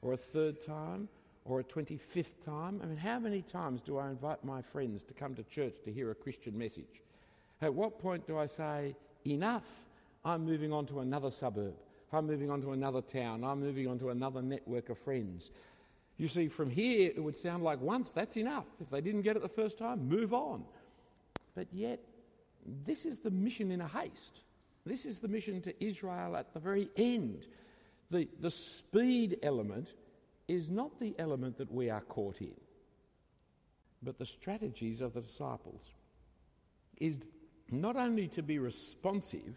or 0.00 0.14
a 0.14 0.16
third 0.16 0.60
time 0.60 1.08
or 1.44 1.60
a 1.60 1.64
25th 1.64 2.44
time? 2.44 2.80
I 2.82 2.86
mean, 2.86 2.96
how 2.96 3.18
many 3.18 3.42
times 3.42 3.80
do 3.80 3.98
I 3.98 4.10
invite 4.10 4.44
my 4.44 4.62
friends 4.62 5.02
to 5.04 5.14
come 5.14 5.34
to 5.34 5.42
church 5.44 5.74
to 5.84 5.92
hear 5.92 6.10
a 6.10 6.14
Christian 6.14 6.56
message? 6.56 7.02
At 7.60 7.74
what 7.74 7.98
point 7.98 8.26
do 8.26 8.38
I 8.38 8.46
say, 8.46 8.94
enough, 9.26 9.64
I'm 10.24 10.44
moving 10.44 10.72
on 10.72 10.86
to 10.86 11.00
another 11.00 11.30
suburb, 11.30 11.74
I'm 12.12 12.26
moving 12.26 12.50
on 12.50 12.60
to 12.62 12.72
another 12.72 13.00
town, 13.00 13.44
I'm 13.44 13.60
moving 13.60 13.88
on 13.88 13.98
to 14.00 14.10
another 14.10 14.42
network 14.42 14.90
of 14.90 14.98
friends? 14.98 15.50
You 16.18 16.28
see, 16.28 16.48
from 16.48 16.70
here, 16.70 17.10
it 17.14 17.20
would 17.20 17.36
sound 17.36 17.64
like 17.64 17.80
once, 17.80 18.12
that's 18.12 18.36
enough. 18.36 18.66
If 18.80 18.90
they 18.90 19.00
didn't 19.00 19.22
get 19.22 19.36
it 19.36 19.42
the 19.42 19.48
first 19.48 19.78
time, 19.78 20.08
move 20.08 20.34
on. 20.34 20.64
But 21.54 21.68
yet, 21.72 22.00
this 22.84 23.04
is 23.04 23.18
the 23.18 23.30
mission 23.30 23.70
in 23.70 23.80
a 23.80 23.88
haste. 23.88 24.40
This 24.84 25.04
is 25.04 25.18
the 25.20 25.28
mission 25.28 25.60
to 25.62 25.84
Israel 25.84 26.36
at 26.36 26.52
the 26.54 26.60
very 26.60 26.88
end. 26.96 27.46
The, 28.10 28.28
the 28.40 28.50
speed 28.50 29.38
element 29.42 29.88
is 30.52 30.68
not 30.68 31.00
the 31.00 31.14
element 31.18 31.56
that 31.56 31.72
we 31.72 31.88
are 31.88 32.02
caught 32.02 32.40
in, 32.40 32.54
but 34.02 34.18
the 34.18 34.26
strategies 34.26 35.00
of 35.00 35.14
the 35.14 35.20
disciples 35.20 35.92
is 37.00 37.16
not 37.70 37.96
only 37.96 38.28
to 38.28 38.42
be 38.42 38.58
responsive, 38.58 39.56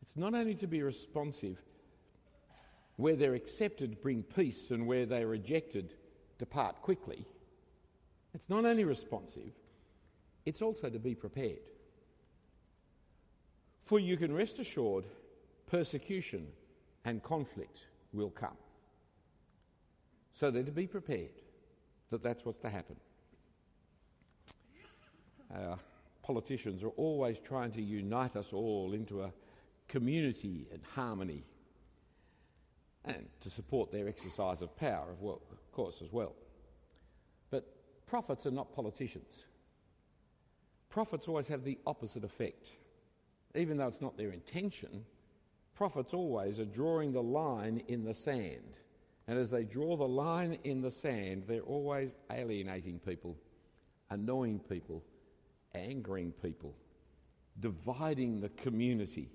it's 0.00 0.16
not 0.16 0.34
only 0.34 0.54
to 0.54 0.66
be 0.66 0.82
responsive 0.82 1.58
where 2.96 3.14
they're 3.14 3.34
accepted, 3.34 4.00
bring 4.00 4.22
peace, 4.22 4.70
and 4.70 4.86
where 4.86 5.06
they're 5.06 5.28
rejected, 5.28 5.94
depart 6.38 6.80
quickly. 6.80 7.26
It's 8.34 8.48
not 8.48 8.64
only 8.64 8.84
responsive, 8.84 9.52
it's 10.46 10.62
also 10.62 10.88
to 10.88 10.98
be 10.98 11.14
prepared. 11.14 11.60
For 13.84 14.00
you 14.00 14.16
can 14.16 14.34
rest 14.34 14.58
assured, 14.58 15.04
persecution 15.66 16.46
and 17.04 17.22
conflict 17.22 17.80
will 18.12 18.30
come. 18.30 18.56
So 20.38 20.52
they're 20.52 20.62
to 20.62 20.70
be 20.70 20.86
prepared 20.86 21.32
that 22.12 22.22
that's 22.22 22.44
what's 22.44 22.58
to 22.58 22.70
happen. 22.70 22.94
Our 25.52 25.76
politicians 26.22 26.84
are 26.84 26.90
always 26.90 27.40
trying 27.40 27.72
to 27.72 27.82
unite 27.82 28.36
us 28.36 28.52
all 28.52 28.92
into 28.92 29.22
a 29.22 29.32
community 29.88 30.68
and 30.72 30.80
harmony 30.94 31.42
and 33.04 33.26
to 33.40 33.50
support 33.50 33.90
their 33.90 34.06
exercise 34.06 34.62
of 34.62 34.76
power, 34.76 35.16
of 35.20 35.72
course, 35.72 36.02
as 36.02 36.12
well. 36.12 36.36
But 37.50 37.66
prophets 38.06 38.46
are 38.46 38.52
not 38.52 38.72
politicians. 38.72 39.42
Prophets 40.88 41.26
always 41.26 41.48
have 41.48 41.64
the 41.64 41.78
opposite 41.84 42.22
effect. 42.22 42.68
Even 43.56 43.76
though 43.76 43.88
it's 43.88 44.00
not 44.00 44.16
their 44.16 44.30
intention, 44.30 45.04
prophets 45.74 46.14
always 46.14 46.60
are 46.60 46.64
drawing 46.64 47.10
the 47.10 47.24
line 47.24 47.82
in 47.88 48.04
the 48.04 48.14
sand. 48.14 48.76
And 49.28 49.38
as 49.38 49.50
they 49.50 49.64
draw 49.64 49.94
the 49.96 50.08
line 50.08 50.58
in 50.64 50.80
the 50.80 50.90
sand, 50.90 51.44
they're 51.46 51.60
always 51.60 52.14
alienating 52.32 52.98
people, 52.98 53.36
annoying 54.08 54.58
people, 54.58 55.04
angering 55.74 56.32
people, 56.42 56.74
dividing 57.60 58.40
the 58.40 58.48
community, 58.48 59.28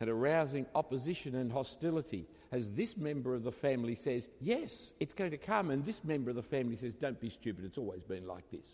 and 0.00 0.10
arousing 0.10 0.66
opposition 0.74 1.36
and 1.36 1.52
hostility. 1.52 2.26
As 2.50 2.72
this 2.72 2.96
member 2.96 3.32
of 3.32 3.44
the 3.44 3.52
family 3.52 3.94
says, 3.94 4.26
Yes, 4.40 4.92
it's 4.98 5.14
going 5.14 5.30
to 5.30 5.38
come, 5.38 5.70
and 5.70 5.86
this 5.86 6.02
member 6.02 6.30
of 6.30 6.36
the 6.36 6.42
family 6.42 6.74
says, 6.74 6.92
Don't 6.92 7.20
be 7.20 7.30
stupid, 7.30 7.64
it's 7.64 7.78
always 7.78 8.02
been 8.02 8.26
like 8.26 8.50
this. 8.50 8.66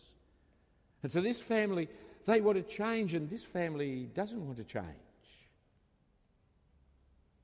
And 1.03 1.13
so 1.13 1.21
this 1.21 1.41
family, 1.43 1.91
they 2.25 2.41
want 2.41 2.57
to 2.57 2.63
change, 2.63 3.13
and 3.13 3.29
this 3.29 3.45
family 3.45 4.09
doesn't 4.15 4.45
want 4.45 4.57
to 4.57 4.65
change. 4.65 4.87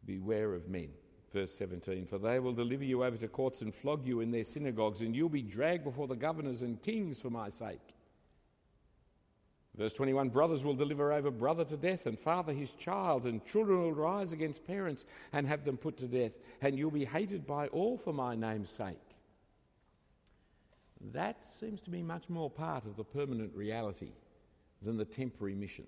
Beware 0.06 0.54
of 0.54 0.68
men. 0.70 0.88
Verse 1.34 1.52
17 1.52 2.06
For 2.06 2.18
they 2.18 2.38
will 2.38 2.52
deliver 2.52 2.84
you 2.84 3.04
over 3.04 3.16
to 3.16 3.26
courts 3.26 3.60
and 3.60 3.74
flog 3.74 4.06
you 4.06 4.20
in 4.20 4.30
their 4.30 4.44
synagogues, 4.44 5.00
and 5.00 5.14
you'll 5.14 5.28
be 5.28 5.42
dragged 5.42 5.82
before 5.82 6.06
the 6.06 6.14
governors 6.14 6.62
and 6.62 6.80
kings 6.80 7.20
for 7.20 7.28
my 7.28 7.50
sake. 7.50 7.80
Verse 9.76 9.92
21 9.92 10.28
Brothers 10.28 10.64
will 10.64 10.76
deliver 10.76 11.12
over 11.12 11.32
brother 11.32 11.64
to 11.64 11.76
death, 11.76 12.06
and 12.06 12.16
father 12.16 12.52
his 12.52 12.70
child, 12.70 13.26
and 13.26 13.44
children 13.44 13.82
will 13.82 13.92
rise 13.92 14.30
against 14.32 14.64
parents 14.64 15.04
and 15.32 15.48
have 15.48 15.64
them 15.64 15.76
put 15.76 15.96
to 15.98 16.06
death, 16.06 16.38
and 16.62 16.78
you'll 16.78 16.92
be 16.92 17.04
hated 17.04 17.44
by 17.44 17.66
all 17.68 17.98
for 17.98 18.12
my 18.12 18.36
name's 18.36 18.70
sake. 18.70 18.96
That 21.12 21.36
seems 21.58 21.80
to 21.82 21.90
be 21.90 22.00
much 22.00 22.30
more 22.30 22.48
part 22.48 22.86
of 22.86 22.96
the 22.96 23.04
permanent 23.04 23.54
reality 23.56 24.12
than 24.82 24.96
the 24.96 25.04
temporary 25.04 25.56
mission. 25.56 25.86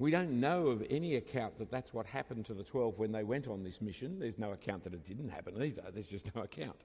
We 0.00 0.10
don't 0.10 0.40
know 0.40 0.68
of 0.68 0.82
any 0.88 1.16
account 1.16 1.58
that 1.58 1.70
that's 1.70 1.92
what 1.92 2.06
happened 2.06 2.46
to 2.46 2.54
the 2.54 2.64
12 2.64 2.98
when 2.98 3.12
they 3.12 3.22
went 3.22 3.46
on 3.46 3.62
this 3.62 3.82
mission. 3.82 4.18
There's 4.18 4.38
no 4.38 4.52
account 4.52 4.82
that 4.84 4.94
it 4.94 5.04
didn't 5.04 5.28
happen 5.28 5.62
either. 5.62 5.82
There's 5.92 6.08
just 6.08 6.34
no 6.34 6.40
account. 6.40 6.80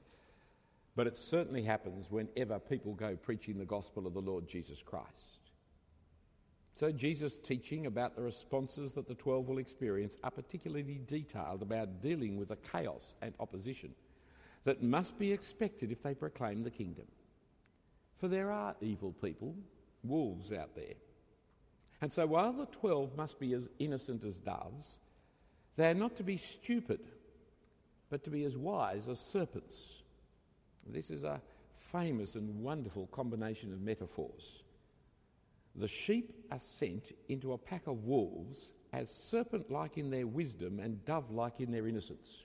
But 0.97 1.07
it 1.07 1.17
certainly 1.17 1.63
happens 1.63 2.11
whenever 2.11 2.59
people 2.59 2.93
go 2.93 3.15
preaching 3.15 3.57
the 3.57 3.63
gospel 3.63 4.05
of 4.05 4.13
the 4.13 4.21
Lord 4.21 4.49
Jesus 4.49 4.83
Christ. 4.83 5.39
So, 6.73 6.91
Jesus' 6.91 7.37
teaching 7.37 7.85
about 7.85 8.17
the 8.17 8.21
responses 8.21 8.91
that 8.91 9.07
the 9.07 9.15
12 9.15 9.47
will 9.47 9.59
experience 9.59 10.17
are 10.21 10.31
particularly 10.31 10.99
detailed 11.07 11.61
about 11.61 12.01
dealing 12.01 12.35
with 12.35 12.49
the 12.49 12.57
chaos 12.57 13.15
and 13.21 13.33
opposition 13.39 13.95
that 14.65 14.83
must 14.83 15.17
be 15.17 15.31
expected 15.31 15.89
if 15.89 16.03
they 16.03 16.15
proclaim 16.15 16.63
the 16.63 16.69
kingdom. 16.69 17.05
For 18.17 18.27
there 18.27 18.51
are 18.51 18.75
evil 18.81 19.13
people, 19.13 19.55
wolves 20.03 20.51
out 20.51 20.75
there. 20.75 20.95
And 22.05 22.13
so, 22.13 22.27
while 22.27 22.53
the 22.53 22.67
12 22.67 23.17
must 23.17 23.39
be 23.39 23.53
as 23.53 23.67
innocent 23.79 24.23
as 24.23 24.37
doves, 24.37 24.99
they 25.75 25.89
are 25.89 25.95
not 25.95 26.15
to 26.17 26.23
be 26.23 26.37
stupid, 26.37 26.99
but 28.11 28.23
to 28.25 28.29
be 28.29 28.43
as 28.43 28.55
wise 28.55 29.07
as 29.07 29.19
serpents. 29.19 30.03
This 30.85 31.09
is 31.09 31.23
a 31.23 31.41
famous 31.79 32.35
and 32.35 32.61
wonderful 32.61 33.07
combination 33.07 33.73
of 33.73 33.81
metaphors. 33.81 34.61
The 35.75 35.87
sheep 35.87 36.45
are 36.51 36.59
sent 36.59 37.11
into 37.27 37.53
a 37.53 37.57
pack 37.57 37.87
of 37.87 38.03
wolves 38.03 38.71
as 38.93 39.09
serpent 39.09 39.71
like 39.71 39.97
in 39.97 40.11
their 40.11 40.27
wisdom 40.27 40.79
and 40.79 41.03
dove 41.05 41.31
like 41.31 41.59
in 41.59 41.71
their 41.71 41.87
innocence. 41.87 42.43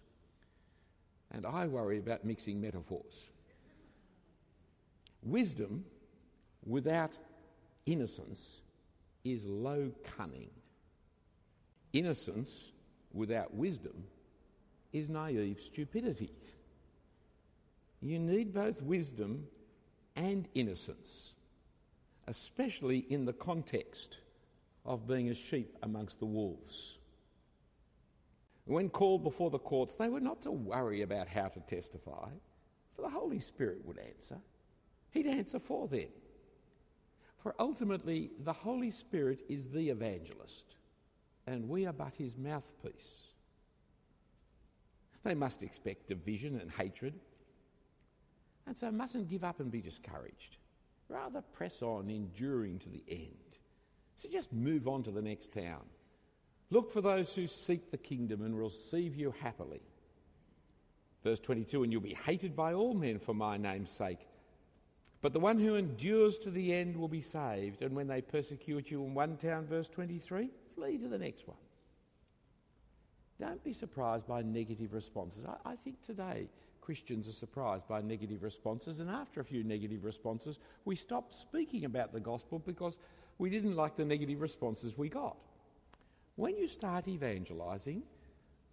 And 1.33 1.45
I 1.45 1.67
worry 1.67 1.99
about 1.99 2.25
mixing 2.25 2.63
metaphors. 2.63 3.29
Wisdom 5.23 5.85
without 6.65 7.19
innocence 7.85 8.63
is 9.25 9.45
low 9.45 9.91
cunning. 10.17 10.51
Innocence 11.93 12.71
without 13.13 13.55
wisdom 13.55 14.05
is 14.93 15.09
naive 15.09 15.61
stupidity. 15.61 16.33
You 18.01 18.19
need 18.19 18.55
both 18.55 18.81
wisdom 18.83 19.47
and 20.17 20.49
innocence, 20.55 21.35
especially 22.29 22.99
in 23.11 23.25
the 23.25 23.33
context 23.33 24.19
of 24.85 25.07
being 25.07 25.29
a 25.29 25.35
sheep 25.35 25.77
amongst 25.83 26.19
the 26.19 26.27
wolves. 26.27 26.97
When 28.65 28.89
called 28.89 29.25
before 29.25 29.51
the 29.51 29.59
courts, 29.59 29.95
they 29.95 30.09
were 30.09 30.21
not 30.21 30.43
to 30.43 30.51
worry 30.51 31.03
about 31.03 31.29
how 31.29 31.49
to 31.49 31.61
testify, 31.61 32.29
for 32.95 33.03
the 33.03 33.11
Holy 33.11 33.41
Spirit 33.41 33.85
would 33.85 33.99
answer. 33.99 34.39
He'd 35.11 35.27
answer 35.27 35.59
for 35.59 35.89
them. 35.89 36.09
For 37.43 37.55
ultimately, 37.59 38.31
the 38.45 38.53
Holy 38.53 38.91
Spirit 38.91 39.41
is 39.49 39.69
the 39.69 39.89
evangelist, 39.89 40.75
and 41.47 41.69
we 41.69 41.87
are 41.87 41.93
but 41.93 42.15
his 42.17 42.37
mouthpiece. 42.37 43.21
They 45.23 45.35
must 45.35 45.63
expect 45.63 46.09
division 46.09 46.59
and 46.61 46.71
hatred 46.71 47.15
and 48.71 48.79
so 48.79 48.91
mustn't 48.93 49.29
give 49.29 49.43
up 49.43 49.59
and 49.59 49.69
be 49.69 49.81
discouraged. 49.81 50.57
Rather 51.09 51.43
press 51.43 51.83
on, 51.83 52.09
enduring 52.09 52.79
to 52.79 52.89
the 52.89 53.03
end. 53.11 53.59
So 54.17 54.29
just 54.29 54.53
move 54.53 54.87
on 54.87 55.03
to 55.03 55.11
the 55.11 55.21
next 55.21 55.53
town. 55.53 55.83
Look 56.71 56.93
for 56.93 57.01
those 57.01 57.35
who 57.35 57.49
seek 57.49 57.91
the 57.91 57.99
kingdom 57.99 58.43
and 58.43 58.57
receive 58.57 59.17
you 59.17 59.35
happily. 59.41 59.81
Verse 61.25 61.41
22 61.41 61.83
And 61.83 61.93
you'll 61.93 62.01
be 62.01 62.15
hated 62.15 62.55
by 62.55 62.75
all 62.75 62.95
men 62.95 63.19
for 63.19 63.35
my 63.35 63.57
name's 63.57 63.91
sake. 63.91 64.21
But 65.23 65.33
the 65.35 65.41
one 65.41 65.59
who 65.59 65.75
endures 65.75 66.39
to 66.39 66.51
the 66.51 66.73
end 66.73 66.97
will 66.97 67.09
be 67.09 67.21
saved. 67.21 67.83
And 67.83 67.95
when 67.95 68.07
they 68.07 68.23
persecute 68.23 68.91
you 68.91 69.05
in 69.05 69.15
one 69.15 69.37
town, 69.37 69.67
verse 69.67 69.89
23, 69.89 70.49
flee 70.75 70.99
to 70.99 71.09
the 71.09 71.19
next 71.19 71.47
one. 71.47 71.59
Don't 73.39 73.63
be 73.63 73.73
surprised 73.73 74.27
by 74.27 74.43
negative 74.43 74.93
responses. 74.93 75.47
I, 75.47 75.73
I 75.73 75.77
think 75.77 76.03
today 76.03 76.49
Christians 76.81 77.29
are 77.29 77.33
surprised 77.33 77.87
by 77.89 78.03
negative 78.03 78.43
responses, 78.43 78.99
and 78.99 79.11
after 79.11 79.41
a 79.41 79.45
few 79.45 79.63
negative 79.63 80.05
responses, 80.05 80.59
we 80.85 80.97
stop 80.97 81.35
speaking 81.35 81.85
about 81.85 82.13
the 82.13 82.21
gospel 82.21 82.59
because 82.59 82.99
we 83.39 83.49
didn't 83.49 83.77
like 83.77 83.97
the 83.97 84.05
negative 84.05 84.41
responses 84.41 84.99
we 84.99 85.09
got. 85.09 85.37
When 86.37 86.57
you 86.57 86.67
start 86.67 87.09
evangelizing, 87.09 88.03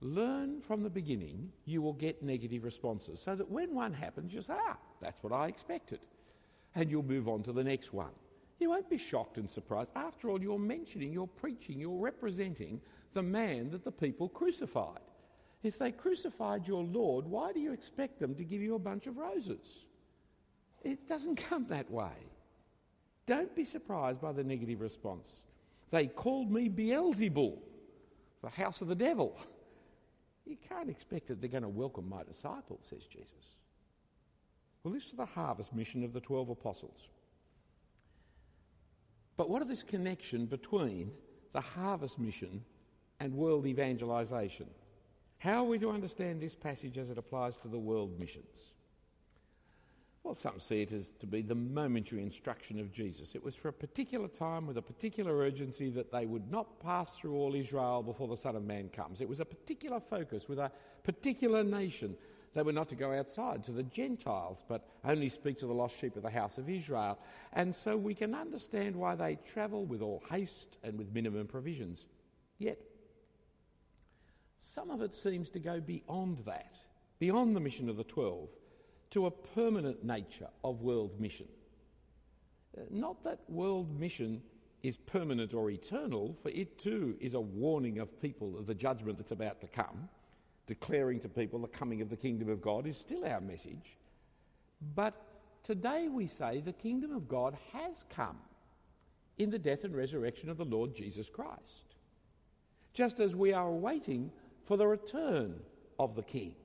learn 0.02 0.62
from 0.62 0.84
the 0.84 0.90
beginning 0.90 1.52
you 1.66 1.82
will 1.82 1.94
get 1.94 2.22
negative 2.22 2.64
responses 2.64 3.20
so 3.20 3.36
that 3.36 3.50
when 3.50 3.74
one 3.74 3.94
happens, 3.94 4.34
you 4.34 4.42
say, 4.42 4.56
ah, 4.58 4.78
that's 5.02 5.22
what 5.24 5.34
I 5.34 5.48
expected. 5.48 6.00
And 6.78 6.92
you'll 6.92 7.02
move 7.02 7.28
on 7.28 7.42
to 7.44 7.52
the 7.52 7.64
next 7.64 7.92
one. 7.92 8.12
You 8.60 8.70
won't 8.70 8.90
be 8.90 9.00
shocked 9.00 9.38
and 9.38 9.50
surprised. 9.50 9.90
After 9.96 10.30
all, 10.30 10.40
you're 10.40 10.60
mentioning, 10.60 11.12
you're 11.12 11.26
preaching, 11.26 11.80
you're 11.80 12.00
representing 12.00 12.80
the 13.14 13.24
man 13.24 13.72
that 13.72 13.84
the 13.84 13.92
people 13.92 14.30
crucified. 14.30 15.00
If 15.64 15.80
they 15.80 15.92
crucified 15.92 16.68
your 16.68 16.84
Lord, 16.84 17.26
why 17.26 17.52
do 17.52 17.60
you 17.60 17.74
expect 17.74 18.20
them 18.20 18.36
to 18.36 18.44
give 18.44 18.62
you 18.62 18.76
a 18.76 18.80
bunch 18.80 19.08
of 19.08 19.18
roses? 19.18 19.86
It 20.84 21.08
doesn't 21.08 21.36
come 21.50 21.66
that 21.70 21.90
way. 21.90 22.14
Don't 23.26 23.56
be 23.56 23.66
surprised 23.66 24.22
by 24.22 24.32
the 24.32 24.44
negative 24.44 24.80
response. 24.80 25.42
They 25.90 26.06
called 26.06 26.52
me 26.52 26.70
Beelzebul, 26.70 27.58
the 28.44 28.50
house 28.50 28.82
of 28.82 28.88
the 28.88 28.96
devil. 28.96 29.36
You 30.46 30.58
can't 30.70 30.92
expect 30.92 31.28
that 31.28 31.42
they're 31.42 31.50
going 31.50 31.64
to 31.64 31.70
welcome 31.70 32.08
my 32.08 32.22
disciples, 32.24 32.82
says 32.84 33.04
Jesus. 33.06 33.58
Well, 34.88 34.94
this 34.94 35.08
is 35.08 35.18
the 35.18 35.26
harvest 35.26 35.76
mission 35.76 36.02
of 36.06 36.14
the 36.14 36.22
12 36.22 36.48
apostles. 36.48 37.10
But 39.36 39.50
what 39.50 39.62
is 39.62 39.68
this 39.68 39.84
connection 39.84 40.46
between 40.46 41.12
the 41.52 41.60
harvest 41.60 42.18
mission 42.18 42.64
and 43.20 43.34
world 43.34 43.66
evangelisation? 43.66 44.68
How 45.40 45.66
are 45.66 45.68
we 45.68 45.78
to 45.80 45.90
understand 45.90 46.40
this 46.40 46.56
passage 46.56 46.98
as 46.98 47.10
it 47.10 47.18
applies 47.18 47.58
to 47.58 47.68
the 47.68 47.78
world 47.78 48.18
missions? 48.18 48.72
Well, 50.24 50.36
some 50.36 50.58
see 50.58 50.84
it 50.84 50.94
as 50.94 51.10
to 51.20 51.26
be 51.26 51.42
the 51.42 51.54
momentary 51.54 52.24
instruction 52.24 52.80
of 52.80 52.94
Jesus. 52.94 53.36
It 53.36 53.44
was 53.44 53.56
for 53.56 53.68
a 53.68 53.74
particular 53.74 54.30
time 54.30 54.68
with 54.68 54.78
a 54.78 54.82
particular 54.82 55.36
urgency 55.36 55.90
that 55.90 56.14
they 56.14 56.26
would 56.26 56.50
not 56.50 56.80
pass 56.80 57.18
through 57.18 57.36
all 57.36 57.56
Israel 57.56 58.04
before 58.04 58.30
the 58.30 58.38
Son 58.38 58.56
of 58.56 58.64
Man 58.64 58.88
comes. 58.88 59.20
It 59.20 59.28
was 59.28 59.42
a 59.42 59.46
particular 59.46 60.00
focus 60.00 60.48
with 60.48 60.60
a 60.60 60.72
particular 61.04 61.62
nation. 61.62 62.16
They 62.58 62.64
were 62.64 62.74
not 62.74 62.90
to 62.90 62.96
go 62.96 63.14
outside 63.14 63.64
to 63.66 63.72
the 63.72 63.84
Gentiles, 63.84 64.66
but 64.68 64.90
only 65.06 65.30
speak 65.30 65.60
to 65.60 65.68
the 65.68 65.74
lost 65.74 66.00
sheep 66.00 66.16
of 66.16 66.24
the 66.24 66.30
house 66.32 66.58
of 66.58 66.68
Israel. 66.68 67.20
And 67.54 67.74
so 67.74 67.96
we 67.96 68.16
can 68.16 68.34
understand 68.34 68.96
why 68.96 69.14
they 69.14 69.38
travel 69.46 69.86
with 69.86 70.02
all 70.02 70.24
haste 70.28 70.80
and 70.84 70.98
with 70.98 71.14
minimum 71.14 71.46
provisions. 71.46 72.08
Yet, 72.58 72.80
some 74.60 74.90
of 74.90 75.04
it 75.04 75.14
seems 75.14 75.52
to 75.52 75.60
go 75.60 75.80
beyond 75.80 76.40
that, 76.46 76.74
beyond 77.20 77.56
the 77.56 77.60
mission 77.60 77.90
of 77.90 77.98
the 77.98 78.04
twelve 78.04 78.50
to 79.12 79.28
a 79.28 79.32
permanent 79.32 80.04
nature 80.04 80.50
of 80.64 80.82
world 80.82 81.22
mission. 81.22 81.48
Uh, 82.76 82.82
not 82.90 83.24
that 83.24 83.42
world 83.48 84.00
mission 84.00 84.42
is 84.82 84.98
permanent 84.98 85.54
or 85.54 85.70
eternal, 85.70 86.36
for 86.42 86.50
it 86.50 86.80
too 86.80 87.18
is 87.20 87.36
a 87.36 87.40
warning 87.40 88.00
of 88.00 88.20
people 88.20 88.58
of 88.58 88.66
the 88.66 88.74
judgment 88.74 89.20
that's 89.20 89.32
about 89.32 89.62
to 89.62 89.68
come. 89.68 90.10
Declaring 90.68 91.22
to 91.22 91.30
people 91.30 91.60
the 91.60 91.68
coming 91.68 92.02
of 92.02 92.10
the 92.10 92.18
kingdom 92.18 92.50
of 92.50 92.62
God 92.62 92.86
is 92.86 92.98
still 92.98 93.26
our 93.26 93.42
message. 93.42 93.98
But 94.96 95.16
today 95.64 96.08
we 96.10 96.28
say 96.28 96.62
the 96.62 96.74
kingdom 96.74 97.16
of 97.16 97.28
God 97.28 97.58
has 97.74 98.06
come 98.14 98.38
in 99.38 99.50
the 99.50 99.60
death 99.60 99.86
and 99.86 99.96
resurrection 99.96 100.50
of 100.50 100.58
the 100.58 100.66
Lord 100.66 100.94
Jesus 100.94 101.30
Christ, 101.30 101.96
just 102.94 103.20
as 103.20 103.36
we 103.36 103.54
are 103.54 103.72
waiting 103.72 104.32
for 104.66 104.76
the 104.76 104.88
return 104.88 105.60
of 106.00 106.16
the 106.16 106.24
King. 106.24 106.56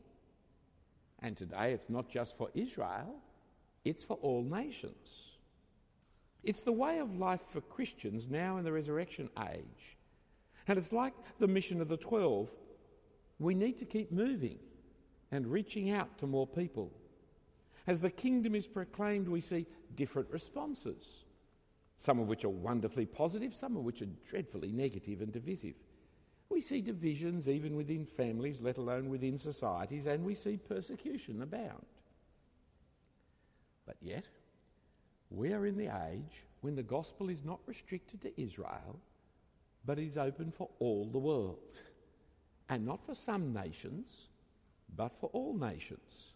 And 1.21 1.37
today 1.37 1.73
it's 1.73 1.89
not 1.89 2.09
just 2.09 2.37
for 2.37 2.49
Israel, 2.55 3.15
it's 3.85 4.03
for 4.03 4.19
all 4.23 4.43
nations. 4.43 5.37
It's 6.43 6.63
the 6.63 6.73
way 6.73 6.99
of 6.99 7.19
life 7.19 7.43
for 7.53 7.61
Christians 7.61 8.27
now 8.29 8.57
in 8.57 8.65
the 8.65 8.73
resurrection 8.73 9.29
age. 9.49 9.97
And 10.67 10.79
it's 10.79 10.93
like 10.93 11.15
the 11.39 11.47
mission 11.47 11.81
of 11.81 11.89
the 11.89 11.97
12. 11.97 12.51
We 13.43 13.55
need 13.55 13.79
to 13.81 13.85
keep 13.85 14.13
moving 14.13 14.59
and 15.33 15.47
reaching 15.47 15.91
out 15.91 16.17
to 16.19 16.27
more 16.27 16.47
people. 16.47 16.93
As 17.87 18.01
the 18.01 18.11
kingdom 18.11 18.55
is 18.55 18.67
proclaimed, 18.69 19.29
we 19.29 19.41
see 19.41 19.67
different 19.97 20.31
responses, 20.31 21.25
some 21.97 22.21
of 22.21 22.29
which 22.29 22.45
are 22.45 22.51
wonderfully 22.51 23.07
positive, 23.07 23.55
some 23.55 23.77
of 23.77 23.83
which 23.83 24.01
are 24.01 24.09
dreadfully 24.29 24.71
negative 24.71 25.21
and 25.21 25.33
divisive. 25.33 25.75
We 26.49 26.61
see 26.61 26.81
divisions 26.81 27.49
even 27.49 27.75
within 27.75 28.07
families, 28.07 28.61
let 28.61 28.79
alone 28.79 29.09
within 29.09 29.39
societies, 29.39 30.07
and 30.07 30.25
we 30.25 30.37
see 30.37 30.57
persecution 30.57 31.43
abound. 31.43 31.87
But 33.87 33.97
yet, 34.01 34.27
we 35.31 35.53
are 35.53 35.67
in 35.67 35.77
the 35.77 35.91
age 36.11 36.45
when 36.61 36.77
the 36.77 36.83
gospel 36.83 37.29
is 37.29 37.43
not 37.43 37.59
restricted 37.67 38.23
to 38.23 38.41
Israel, 38.41 39.01
but 39.85 39.99
is 39.99 40.17
open 40.17 40.53
for 40.53 40.69
all 40.79 41.07
the 41.07 41.19
world. 41.19 41.81
And 42.73 42.87
not 42.87 43.05
for 43.05 43.15
some 43.15 43.53
nations, 43.53 44.29
but 44.97 45.13
for 45.21 45.29
all 45.35 45.53
nations. 45.53 46.33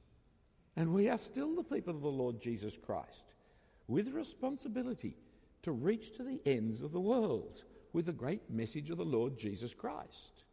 And 0.76 0.92
we 0.92 1.08
are 1.08 1.16
still 1.16 1.56
the 1.56 1.64
people 1.64 1.96
of 1.96 2.02
the 2.02 2.08
Lord 2.08 2.42
Jesus 2.42 2.76
Christ, 2.76 3.32
with 3.88 4.12
responsibility 4.12 5.16
to 5.62 5.72
reach 5.72 6.14
to 6.18 6.24
the 6.24 6.42
ends 6.44 6.82
of 6.82 6.92
the 6.92 7.00
world 7.00 7.62
with 7.94 8.04
the 8.04 8.12
great 8.12 8.50
message 8.50 8.90
of 8.90 8.98
the 8.98 9.04
Lord 9.04 9.38
Jesus 9.38 9.72
Christ. 9.72 10.44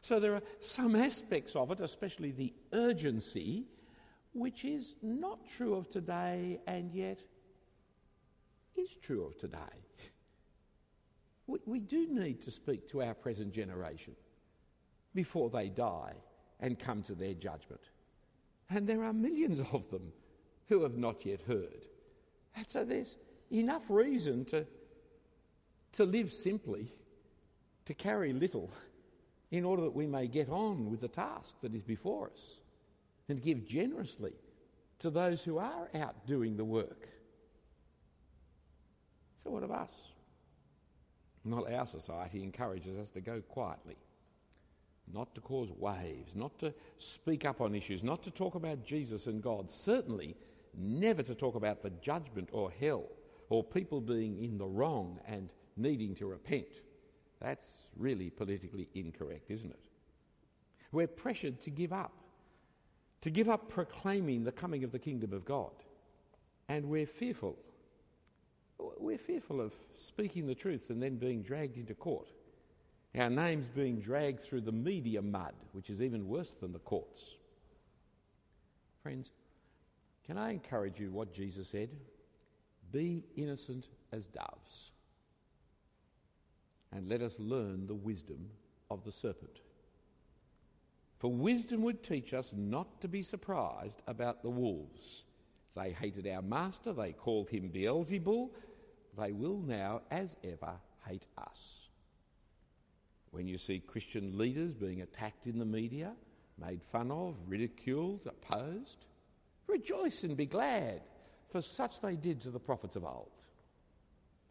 So 0.00 0.18
there 0.18 0.34
are 0.34 0.42
some 0.60 0.96
aspects 0.96 1.54
of 1.56 1.70
it, 1.70 1.80
especially 1.80 2.30
the 2.30 2.54
urgency, 2.72 3.66
which 4.32 4.64
is 4.64 4.94
not 5.02 5.46
true 5.46 5.74
of 5.74 5.90
today 5.90 6.58
and 6.66 6.90
yet 6.90 7.22
is 8.78 8.96
true 9.02 9.26
of 9.26 9.36
today. 9.36 9.58
We, 11.46 11.58
we 11.66 11.80
do 11.80 12.08
need 12.08 12.40
to 12.44 12.50
speak 12.50 12.88
to 12.92 13.02
our 13.02 13.12
present 13.12 13.52
generation 13.52 14.14
before 15.14 15.50
they 15.50 15.68
die 15.68 16.14
and 16.60 16.78
come 16.78 17.02
to 17.02 17.14
their 17.14 17.34
judgment. 17.34 17.80
And 18.70 18.86
there 18.86 19.04
are 19.04 19.12
millions 19.12 19.60
of 19.72 19.90
them 19.90 20.12
who 20.68 20.82
have 20.82 20.96
not 20.96 21.26
yet 21.26 21.42
heard. 21.42 21.86
And 22.56 22.66
so 22.66 22.84
there's 22.84 23.16
enough 23.50 23.84
reason 23.88 24.44
to 24.46 24.66
to 25.92 26.04
live 26.04 26.32
simply, 26.32 26.92
to 27.84 27.94
carry 27.94 28.32
little, 28.32 28.70
in 29.50 29.64
order 29.64 29.82
that 29.82 29.94
we 29.94 30.06
may 30.06 30.26
get 30.26 30.48
on 30.48 30.90
with 30.90 31.00
the 31.00 31.08
task 31.08 31.54
that 31.60 31.74
is 31.74 31.82
before 31.82 32.30
us 32.30 32.56
and 33.28 33.42
give 33.42 33.66
generously 33.66 34.32
to 34.98 35.10
those 35.10 35.44
who 35.44 35.58
are 35.58 35.88
out 35.94 36.26
doing 36.26 36.56
the 36.56 36.64
work. 36.64 37.08
So, 39.42 39.50
what 39.50 39.62
of 39.62 39.70
us? 39.70 39.90
Not 41.44 41.70
our 41.70 41.86
society 41.86 42.42
encourages 42.42 42.96
us 42.96 43.10
to 43.10 43.20
go 43.20 43.40
quietly, 43.40 43.96
not 45.12 45.34
to 45.34 45.40
cause 45.40 45.72
waves, 45.72 46.34
not 46.34 46.58
to 46.58 46.72
speak 46.96 47.44
up 47.44 47.60
on 47.60 47.74
issues, 47.74 48.02
not 48.02 48.22
to 48.22 48.30
talk 48.30 48.54
about 48.54 48.84
Jesus 48.84 49.26
and 49.26 49.42
God, 49.42 49.70
certainly 49.70 50.36
never 50.76 51.22
to 51.22 51.34
talk 51.34 51.54
about 51.54 51.82
the 51.82 51.90
judgment 51.90 52.48
or 52.52 52.70
hell 52.70 53.04
or 53.50 53.62
people 53.62 54.00
being 54.00 54.42
in 54.42 54.56
the 54.56 54.66
wrong 54.66 55.18
and 55.26 55.52
needing 55.76 56.14
to 56.14 56.26
repent. 56.26 56.80
That's 57.40 57.68
really 57.96 58.30
politically 58.30 58.88
incorrect, 58.94 59.50
isn't 59.50 59.70
it? 59.70 59.84
We're 60.92 61.06
pressured 61.06 61.60
to 61.62 61.70
give 61.70 61.92
up, 61.92 62.12
to 63.22 63.30
give 63.30 63.48
up 63.48 63.68
proclaiming 63.68 64.44
the 64.44 64.52
coming 64.52 64.84
of 64.84 64.92
the 64.92 64.98
kingdom 64.98 65.32
of 65.32 65.44
God. 65.44 65.72
And 66.68 66.86
we're 66.86 67.06
fearful. 67.06 67.58
We're 68.98 69.18
fearful 69.18 69.60
of 69.60 69.72
speaking 69.96 70.46
the 70.46 70.54
truth 70.54 70.90
and 70.90 71.02
then 71.02 71.16
being 71.16 71.42
dragged 71.42 71.76
into 71.76 71.94
court. 71.94 72.28
Our 73.18 73.30
names 73.30 73.68
being 73.68 74.00
dragged 74.00 74.40
through 74.40 74.62
the 74.62 74.72
media 74.72 75.20
mud, 75.20 75.52
which 75.72 75.90
is 75.90 76.00
even 76.00 76.28
worse 76.28 76.52
than 76.52 76.72
the 76.72 76.78
courts. 76.78 77.36
Friends, 79.02 79.30
can 80.24 80.38
I 80.38 80.52
encourage 80.52 80.98
you 80.98 81.10
what 81.10 81.34
Jesus 81.34 81.68
said? 81.68 81.90
Be 82.90 83.24
innocent 83.36 83.88
as 84.12 84.26
doves 84.26 84.92
and 86.92 87.08
let 87.08 87.22
us 87.22 87.38
learn 87.38 87.86
the 87.86 87.94
wisdom 87.94 88.50
of 88.90 89.04
the 89.04 89.12
serpent. 89.12 89.60
For 91.18 91.32
wisdom 91.32 91.82
would 91.82 92.02
teach 92.02 92.34
us 92.34 92.52
not 92.54 93.00
to 93.00 93.08
be 93.08 93.22
surprised 93.22 94.02
about 94.06 94.42
the 94.42 94.50
wolves. 94.50 95.24
They 95.74 95.92
hated 95.92 96.26
our 96.26 96.42
master, 96.42 96.92
they 96.92 97.12
called 97.12 97.48
him 97.48 97.70
Beelzebul. 97.70 98.50
They 99.18 99.32
will 99.32 99.58
now, 99.58 100.02
as 100.10 100.36
ever, 100.44 100.74
hate 101.06 101.26
us. 101.38 101.81
When 103.32 103.48
you 103.48 103.58
see 103.58 103.80
Christian 103.80 104.38
leaders 104.38 104.72
being 104.74 105.00
attacked 105.00 105.46
in 105.46 105.58
the 105.58 105.64
media, 105.64 106.12
made 106.58 106.82
fun 106.82 107.10
of, 107.10 107.34
ridiculed, 107.48 108.26
opposed, 108.26 109.06
rejoice 109.66 110.22
and 110.22 110.36
be 110.36 110.46
glad, 110.46 111.00
for 111.50 111.60
such 111.62 112.00
they 112.00 112.14
did 112.14 112.40
to 112.42 112.50
the 112.50 112.60
prophets 112.60 112.94
of 112.94 113.04
old. 113.04 113.30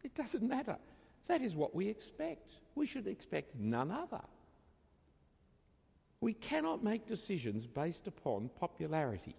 It 0.02 0.14
doesn't 0.14 0.42
matter 0.42 0.76
that 1.26 1.42
is 1.42 1.56
what 1.56 1.74
we 1.74 1.88
expect. 1.88 2.50
We 2.74 2.86
should 2.86 3.06
expect 3.06 3.54
none 3.56 3.90
other. 3.90 4.20
We 6.20 6.34
cannot 6.34 6.84
make 6.84 7.06
decisions 7.06 7.66
based 7.66 8.06
upon 8.06 8.50
popularity 8.60 9.36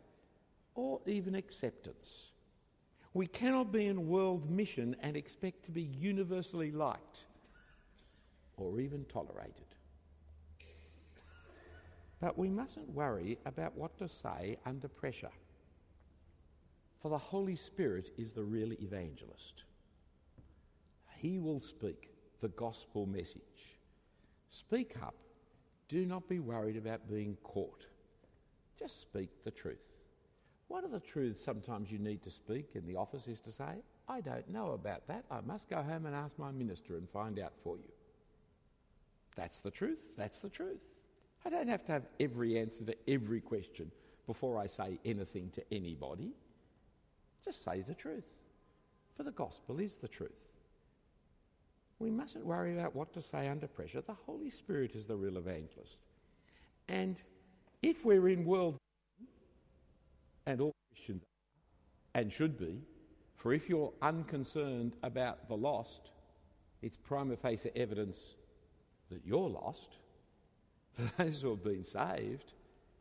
or 0.75 1.01
even 1.05 1.35
acceptance. 1.35 2.27
We 3.13 3.27
cannot 3.27 3.71
be 3.71 3.87
in 3.87 4.07
world 4.07 4.49
mission 4.49 4.95
and 5.01 5.15
expect 5.15 5.63
to 5.65 5.71
be 5.71 5.83
universally 5.83 6.71
liked 6.71 7.25
or 8.57 8.79
even 8.79 9.05
tolerated. 9.05 9.75
But 12.19 12.37
we 12.37 12.49
mustn't 12.49 12.89
worry 12.89 13.37
about 13.45 13.75
what 13.75 13.97
to 13.97 14.07
say 14.07 14.57
under 14.65 14.87
pressure, 14.87 15.31
for 17.01 17.09
the 17.09 17.17
Holy 17.17 17.55
Spirit 17.55 18.11
is 18.17 18.31
the 18.31 18.43
real 18.43 18.71
evangelist. 18.73 19.63
He 21.17 21.39
will 21.39 21.59
speak 21.59 22.09
the 22.41 22.47
gospel 22.49 23.05
message. 23.05 23.77
Speak 24.49 24.95
up. 25.01 25.15
Do 25.89 26.05
not 26.05 26.29
be 26.29 26.39
worried 26.39 26.77
about 26.77 27.09
being 27.09 27.37
caught. 27.43 27.87
Just 28.79 29.01
speak 29.01 29.29
the 29.43 29.51
truth. 29.51 29.93
One 30.67 30.85
of 30.85 30.91
the 30.91 30.99
truths 30.99 31.43
sometimes 31.43 31.91
you 31.91 31.99
need 31.99 32.23
to 32.23 32.31
speak 32.31 32.69
in 32.73 32.85
the 32.85 32.95
office 32.95 33.27
is 33.27 33.41
to 33.41 33.51
say, 33.51 33.83
I 34.07 34.21
don't 34.21 34.49
know 34.49 34.71
about 34.71 35.07
that. 35.07 35.25
I 35.29 35.41
must 35.41 35.69
go 35.69 35.81
home 35.81 36.05
and 36.05 36.15
ask 36.15 36.39
my 36.39 36.51
minister 36.51 36.95
and 36.97 37.09
find 37.09 37.39
out 37.39 37.53
for 37.63 37.77
you. 37.77 37.91
That's 39.35 39.59
the 39.59 39.71
truth. 39.71 39.99
That's 40.17 40.39
the 40.39 40.49
truth. 40.49 40.81
I 41.45 41.49
don't 41.49 41.67
have 41.67 41.83
to 41.85 41.91
have 41.91 42.03
every 42.19 42.57
answer 42.59 42.83
to 42.85 42.95
every 43.07 43.41
question 43.41 43.91
before 44.27 44.57
I 44.57 44.67
say 44.67 44.99
anything 45.03 45.49
to 45.51 45.63
anybody. 45.73 46.31
Just 47.43 47.63
say 47.63 47.81
the 47.81 47.93
truth. 47.93 48.25
For 49.17 49.23
the 49.23 49.31
gospel 49.31 49.79
is 49.79 49.97
the 49.97 50.07
truth. 50.07 50.47
We 51.99 52.09
mustn't 52.09 52.45
worry 52.45 52.77
about 52.77 52.95
what 52.95 53.13
to 53.13 53.21
say 53.21 53.47
under 53.47 53.67
pressure. 53.67 54.01
The 54.01 54.13
Holy 54.13 54.49
Spirit 54.49 54.95
is 54.95 55.05
the 55.05 55.15
real 55.15 55.37
evangelist. 55.37 55.97
And 56.87 57.21
if 57.81 58.03
we're 58.03 58.29
in 58.29 58.45
world, 58.45 58.77
and 60.45 60.59
all 60.59 60.73
Christians 60.93 61.23
are, 61.23 62.21
and 62.21 62.31
should 62.31 62.57
be, 62.57 62.81
for 63.35 63.53
if 63.53 63.69
you're 63.69 63.93
unconcerned 64.01 64.95
about 65.03 65.47
the 65.47 65.55
lost, 65.55 66.11
it's 66.81 66.97
prima 66.97 67.35
facie 67.35 67.71
evidence 67.75 68.35
that 69.13 69.25
you're 69.25 69.49
lost. 69.49 69.95
For 70.93 71.23
those 71.23 71.41
who 71.41 71.49
have 71.51 71.63
been 71.63 71.83
saved, 71.83 72.53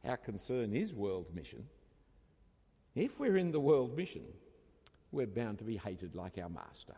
our 0.05 0.17
concern 0.17 0.73
is 0.73 0.95
world 0.95 1.27
mission. 1.35 1.67
If 2.95 3.19
we're 3.19 3.37
in 3.37 3.53
the 3.53 3.61
world 3.61 3.97
mission, 3.97 4.25
we're 5.11 5.27
bound 5.27 5.59
to 5.59 5.65
be 5.65 5.77
hated 5.77 6.15
like 6.15 6.39
our 6.39 6.49
master. 6.49 6.97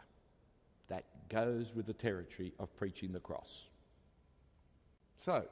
That 0.89 1.05
goes 1.29 1.73
with 1.75 1.87
the 1.87 1.93
territory 1.93 2.53
of 2.59 2.75
preaching 2.77 3.13
the 3.13 3.21
cross. 3.21 3.65
So, 5.19 5.45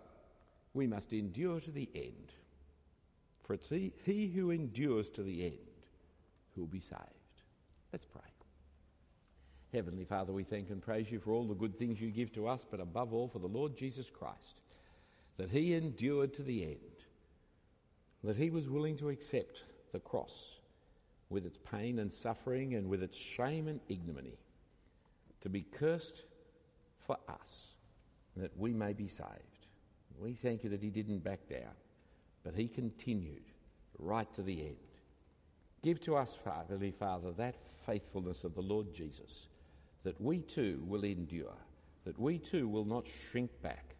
we 0.74 0.86
must 0.86 1.12
endure 1.12 1.60
to 1.60 1.70
the 1.70 1.88
end. 1.94 2.32
For 3.42 3.54
it's 3.54 3.68
he, 3.68 3.92
he 4.04 4.28
who 4.28 4.50
endures 4.50 5.10
to 5.10 5.22
the 5.22 5.44
end 5.44 5.58
who 6.54 6.62
will 6.62 6.68
be 6.68 6.80
saved. 6.80 7.00
Let's 7.92 8.04
pray. 8.04 8.31
Heavenly 9.72 10.04
Father, 10.04 10.32
we 10.32 10.44
thank 10.44 10.68
and 10.68 10.82
praise 10.82 11.10
you 11.10 11.18
for 11.18 11.32
all 11.32 11.46
the 11.46 11.54
good 11.54 11.78
things 11.78 12.00
you 12.00 12.10
give 12.10 12.32
to 12.34 12.46
us, 12.46 12.66
but 12.70 12.80
above 12.80 13.14
all 13.14 13.28
for 13.28 13.38
the 13.38 13.46
Lord 13.46 13.76
Jesus 13.76 14.10
Christ, 14.10 14.60
that 15.38 15.50
he 15.50 15.74
endured 15.74 16.34
to 16.34 16.42
the 16.42 16.64
end, 16.64 16.76
that 18.22 18.36
he 18.36 18.50
was 18.50 18.68
willing 18.68 18.98
to 18.98 19.08
accept 19.08 19.64
the 19.92 19.98
cross 19.98 20.56
with 21.30 21.46
its 21.46 21.56
pain 21.70 22.00
and 22.00 22.12
suffering 22.12 22.74
and 22.74 22.86
with 22.88 23.02
its 23.02 23.16
shame 23.16 23.66
and 23.66 23.80
ignominy, 23.88 24.36
to 25.40 25.48
be 25.48 25.62
cursed 25.62 26.24
for 26.98 27.16
us, 27.28 27.68
that 28.36 28.56
we 28.58 28.74
may 28.74 28.92
be 28.92 29.08
saved. 29.08 29.66
We 30.18 30.34
thank 30.34 30.64
you 30.64 30.70
that 30.70 30.82
he 30.82 30.90
didn't 30.90 31.24
back 31.24 31.48
down, 31.48 31.72
but 32.44 32.54
he 32.54 32.68
continued 32.68 33.44
right 33.98 34.32
to 34.34 34.42
the 34.42 34.60
end. 34.66 34.76
Give 35.82 35.98
to 36.00 36.16
us, 36.16 36.36
Heavenly 36.44 36.92
Father, 36.92 37.32
that 37.32 37.56
faithfulness 37.86 38.44
of 38.44 38.54
the 38.54 38.60
Lord 38.60 38.94
Jesus, 38.94 39.46
that 40.04 40.20
we 40.20 40.40
too 40.40 40.82
will 40.86 41.04
endure, 41.04 41.56
that 42.04 42.18
we 42.18 42.38
too 42.38 42.68
will 42.68 42.84
not 42.84 43.06
shrink 43.06 43.50
back, 43.62 43.94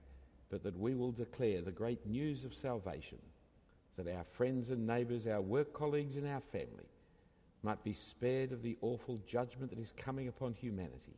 but 0.50 0.62
that 0.62 0.78
we 0.78 0.94
will 0.94 1.12
declare 1.12 1.62
the 1.62 1.70
great 1.70 2.04
news 2.06 2.44
of 2.44 2.54
salvation, 2.54 3.18
that 3.96 4.08
our 4.08 4.24
friends 4.24 4.70
and 4.70 4.86
neighbours, 4.86 5.26
our 5.26 5.40
work 5.40 5.72
colleagues, 5.72 6.16
and 6.16 6.26
our 6.26 6.40
family 6.40 6.88
might 7.62 7.82
be 7.84 7.92
spared 7.92 8.52
of 8.52 8.62
the 8.62 8.76
awful 8.80 9.20
judgment 9.26 9.70
that 9.70 9.78
is 9.78 9.92
coming 9.96 10.28
upon 10.28 10.52
humanity 10.52 11.16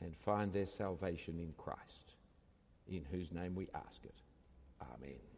and 0.00 0.16
find 0.16 0.52
their 0.52 0.66
salvation 0.66 1.38
in 1.38 1.52
Christ, 1.56 2.14
in 2.88 3.04
whose 3.10 3.32
name 3.32 3.54
we 3.54 3.68
ask 3.74 4.04
it. 4.04 4.14
Amen. 4.80 5.33